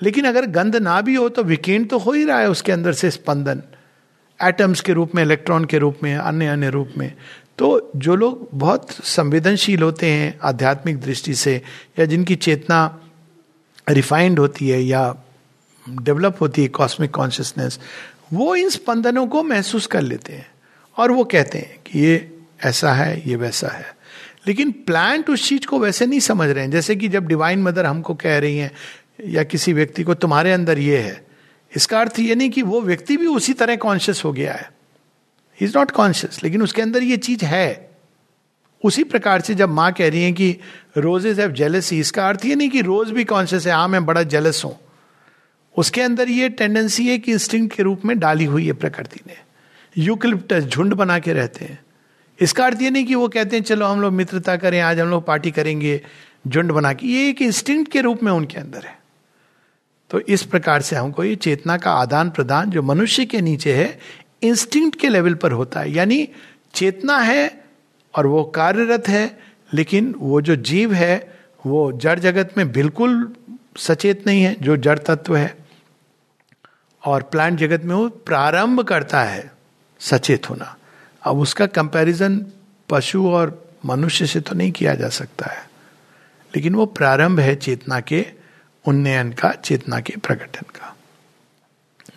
लेकिन 0.00 0.24
अगर 0.24 0.46
गंध 0.48 0.76
ना 0.76 1.00
भी 1.00 1.14
हो 1.14 1.28
तो 1.28 1.42
विकीन 1.44 1.84
तो 1.84 1.98
हो 1.98 2.12
ही 2.12 2.24
रहा 2.24 2.38
है 2.38 2.48
उसके 2.50 2.72
अंदर 2.72 2.92
से 2.92 3.10
स्पंदन। 3.10 3.62
एटम्स 4.42 4.80
के 4.80 4.92
रूप 4.92 5.14
में 5.14 5.22
इलेक्ट्रॉन 5.22 5.64
के 5.64 5.78
रूप 5.78 5.98
में, 6.02 6.16
अन्य 6.16 6.46
अन्य 6.46 6.70
रूप 6.70 6.92
में। 6.98 7.12
तो 7.58 7.90
जो 7.96 8.16
लोग 8.16 8.48
बहुत 8.54 8.90
संवेदनशील 8.90 9.82
होते 9.82 10.06
हैं 10.06 10.38
आध्यात्मिक 10.42 11.00
दृष्टि 11.00 11.34
से, 11.34 11.62
या 11.98 12.04
जिनकी 12.04 12.36
चेतना 12.36 13.00
रिफाइंड 13.88 14.38
होती 14.38 14.68
है 14.68 14.82
या 14.82 15.14
डेवलप 15.88 16.36
होती 16.40 16.62
है 16.62 16.68
कॉस्मिक 16.68 17.10
कॉन्शियसनेस 17.10 17.80
वो 18.32 18.56
इन 18.56 18.68
स्पंदनों 18.68 19.26
को 19.26 19.42
महसूस 19.42 19.86
कर 19.86 20.02
लेते 20.02 20.32
हैं 20.32 20.46
और 20.96 21.10
वो 21.10 21.24
कहते 21.24 21.58
हैं 21.58 21.78
कि 21.86 21.98
ये 21.98 22.38
ऐसा 22.64 22.92
है, 22.92 23.28
ये 23.28 23.36
वैसा 23.36 23.68
है। 23.68 23.96
लेकिन 24.46 24.72
प्लांट 24.72 25.30
उस 25.30 25.48
चीज़ 25.48 25.66
को 25.66 25.78
वैसे 25.78 26.06
नहीं 26.06 26.20
समझ 26.20 26.50
रहे 26.50 26.64
हैं। 26.64 26.70
जैसे 26.70 26.96
कि 26.96 27.08
जब 27.08 27.26
डिवाइन 27.26 27.62
मदर 27.62 27.86
हमको 27.86 28.14
कह 28.14 28.38
रही 28.38 28.56
हैं 28.56 28.70
या 29.24 29.42
किसी 29.42 29.72
व्यक्ति 29.72 30.02
को, 30.02 30.14
तुम्हारे 30.14 30.52
अंदर 30.52 30.78
ये 30.78 30.98
है। 30.98 31.26
इसका 31.76 32.00
अर्थ 32.00 32.18
ये 32.18 32.34
नहीं 32.34 32.50
कि 32.50 32.62
वो 32.62 32.80
व्यक्ति 32.80 33.16
भी 33.16 33.26
उसी 33.26 33.52
तरह 33.52 33.76
कॉन्शियस 33.76 34.24
हो 34.24 34.32
गया 34.32 34.52
है। 34.52 34.70
इज़ 35.60 35.78
नॉट 35.78 35.90
कॉन्शियस 35.90 36.42
लेकिन 36.44 36.62
उसके 36.62 36.82
अंदर 36.82 37.02
ये 37.02 37.16
चीज़ 37.16 37.44
है। 37.44 37.90
उसी 38.84 39.04
प्रकार 39.04 39.40
से 39.40 39.54
जब 39.54 39.68
माँ 39.68 39.92
कह 39.92 40.10
रही 40.10 40.22
है 40.22 40.32
कि 40.32 40.56
रोजेज 40.96 41.40
हैव 41.40 41.52
जेलसी 41.52 42.00
इसका 42.00 42.28
अर्थ 42.28 42.44
ये 42.44 42.54
नहीं 42.54 42.70
कि 42.70 42.80
रोज 42.80 43.10
भी 43.10 43.24
कॉन्शियस 43.24 43.66
है 43.66 43.72
हाँ 43.72 43.88
मैं 43.88 44.06
बड़ा 44.06 44.22
जेलस 44.22 44.64
हूँ। 44.64 44.78
उसके 45.76 46.00
अंदर 46.02 46.28
ये 46.28 46.48
टेंडेंसी 46.48 47.08
है 47.08 47.18
कि 47.18 47.32
इंस्टिंग 47.32 47.68
के 47.68 47.82
रूप 47.82 48.04
में 48.04 48.18
डाली 48.18 48.44
हुई 48.44 48.66
है 48.66 48.72
प्रकृति 48.72 49.20
ने। 49.26 49.36
यूक्लिप्टस 49.98 50.64
झुंड 50.64 50.94
बना 50.94 51.18
के 51.18 51.32
रहते 51.32 51.64
हैं। 51.64 51.84
इसका 52.40 52.66
अर्थ 52.66 52.82
ये 52.82 52.90
नहीं 52.90 53.04
कि 53.04 53.14
वो 53.14 53.28
कहते 53.28 53.56
हैं, 53.56 53.62
चलो 53.62 53.86
हम 53.86 54.00
लोग 54.00 54.12
मित्रता 54.12 54.56
करें, 54.56 54.80
आज 54.80 55.00
हम 55.00 55.08
लोग 55.08 55.26
पार्टी 55.26 55.50
करेंगे। 55.50 56.00
झुंड 56.48 56.72
बना 56.72 56.92
के। 56.92 57.06
ये 57.06 57.28
एक 57.28 57.42
इंस्टिंक्ट 57.42 57.92
के 57.92 58.00
रूप 58.00 58.22
में 58.22 58.32
उनके 58.32 58.58
अंदर 58.58 58.78
है। 58.78 59.03
तो 60.14 60.20
इस 60.20 60.42
प्रकार 60.42 60.82
से 60.82 60.96
हमको 60.96 61.24
ये 61.24 61.36
चेतना 61.36 61.76
का 61.76 61.92
आदान 61.92 62.30
प्रदान 62.30 62.70
जो 62.70 62.82
मनुष्य 62.82 63.24
के 63.24 63.40
नीचे 63.40 63.74
है 63.74 63.98
इंस्टिंक्ट 64.42 65.00
के 65.00 65.08
लेवल 65.08 65.34
पर 65.34 65.52
होता 65.52 65.80
है। 65.80 65.92
यानी 65.92 66.28
चेतना 66.74 67.18
है 67.18 67.64
और 68.14 68.26
वो 68.26 68.44
कार्यरत 68.44 69.08
है, 69.08 69.38
लेकिन 69.74 70.14
वो 70.18 70.40
जो 70.40 70.56
जीव 70.56 70.92
है, 70.92 71.38
वो 71.66 71.92
जड़ 71.92 72.18
जगत 72.18 72.54
में 72.56 72.72
बिल्कुल 72.72 73.34
सचेत 73.76 74.26
नहीं 74.26 74.42
है, 74.42 74.56
जो 74.60 74.76
जड़ 74.76 74.98
तत्व 74.98 75.36
है। 75.36 75.56
और 77.06 77.22
प्लांट 77.22 77.58
जगत 77.58 77.84
में 77.84 77.94
वो 77.94 78.08
प्रारंभ 78.08 78.80
करता 78.80 79.22
है, 79.22 79.52
सचेत 80.00 80.50
होना। 80.50 80.76
अब 81.22 81.38
उसका 81.38 81.66
कंपैरिजन 81.66 82.46
पशु 82.88 83.28
और 83.28 83.68
मनुष्य 83.86 84.26
से 84.26 84.40
तो 84.40 84.54
नहीं 84.54 84.72
किया 84.72 84.94
जा 84.94 85.08
सकता 85.08 85.46
है। 85.46 85.70
लेकिन 86.56 86.74
वो 86.74 86.86
प्रारंभ 86.86 87.40
है 87.40 87.56
चेतना 87.56 88.00
के 88.00 88.43
उन्नयन 88.88 89.32
का 89.32 89.52
चेतना 89.52 90.00
के 90.00 90.16
प्रकटन 90.16 90.66
का। 90.78 90.96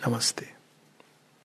नमस्ते। 0.08 0.57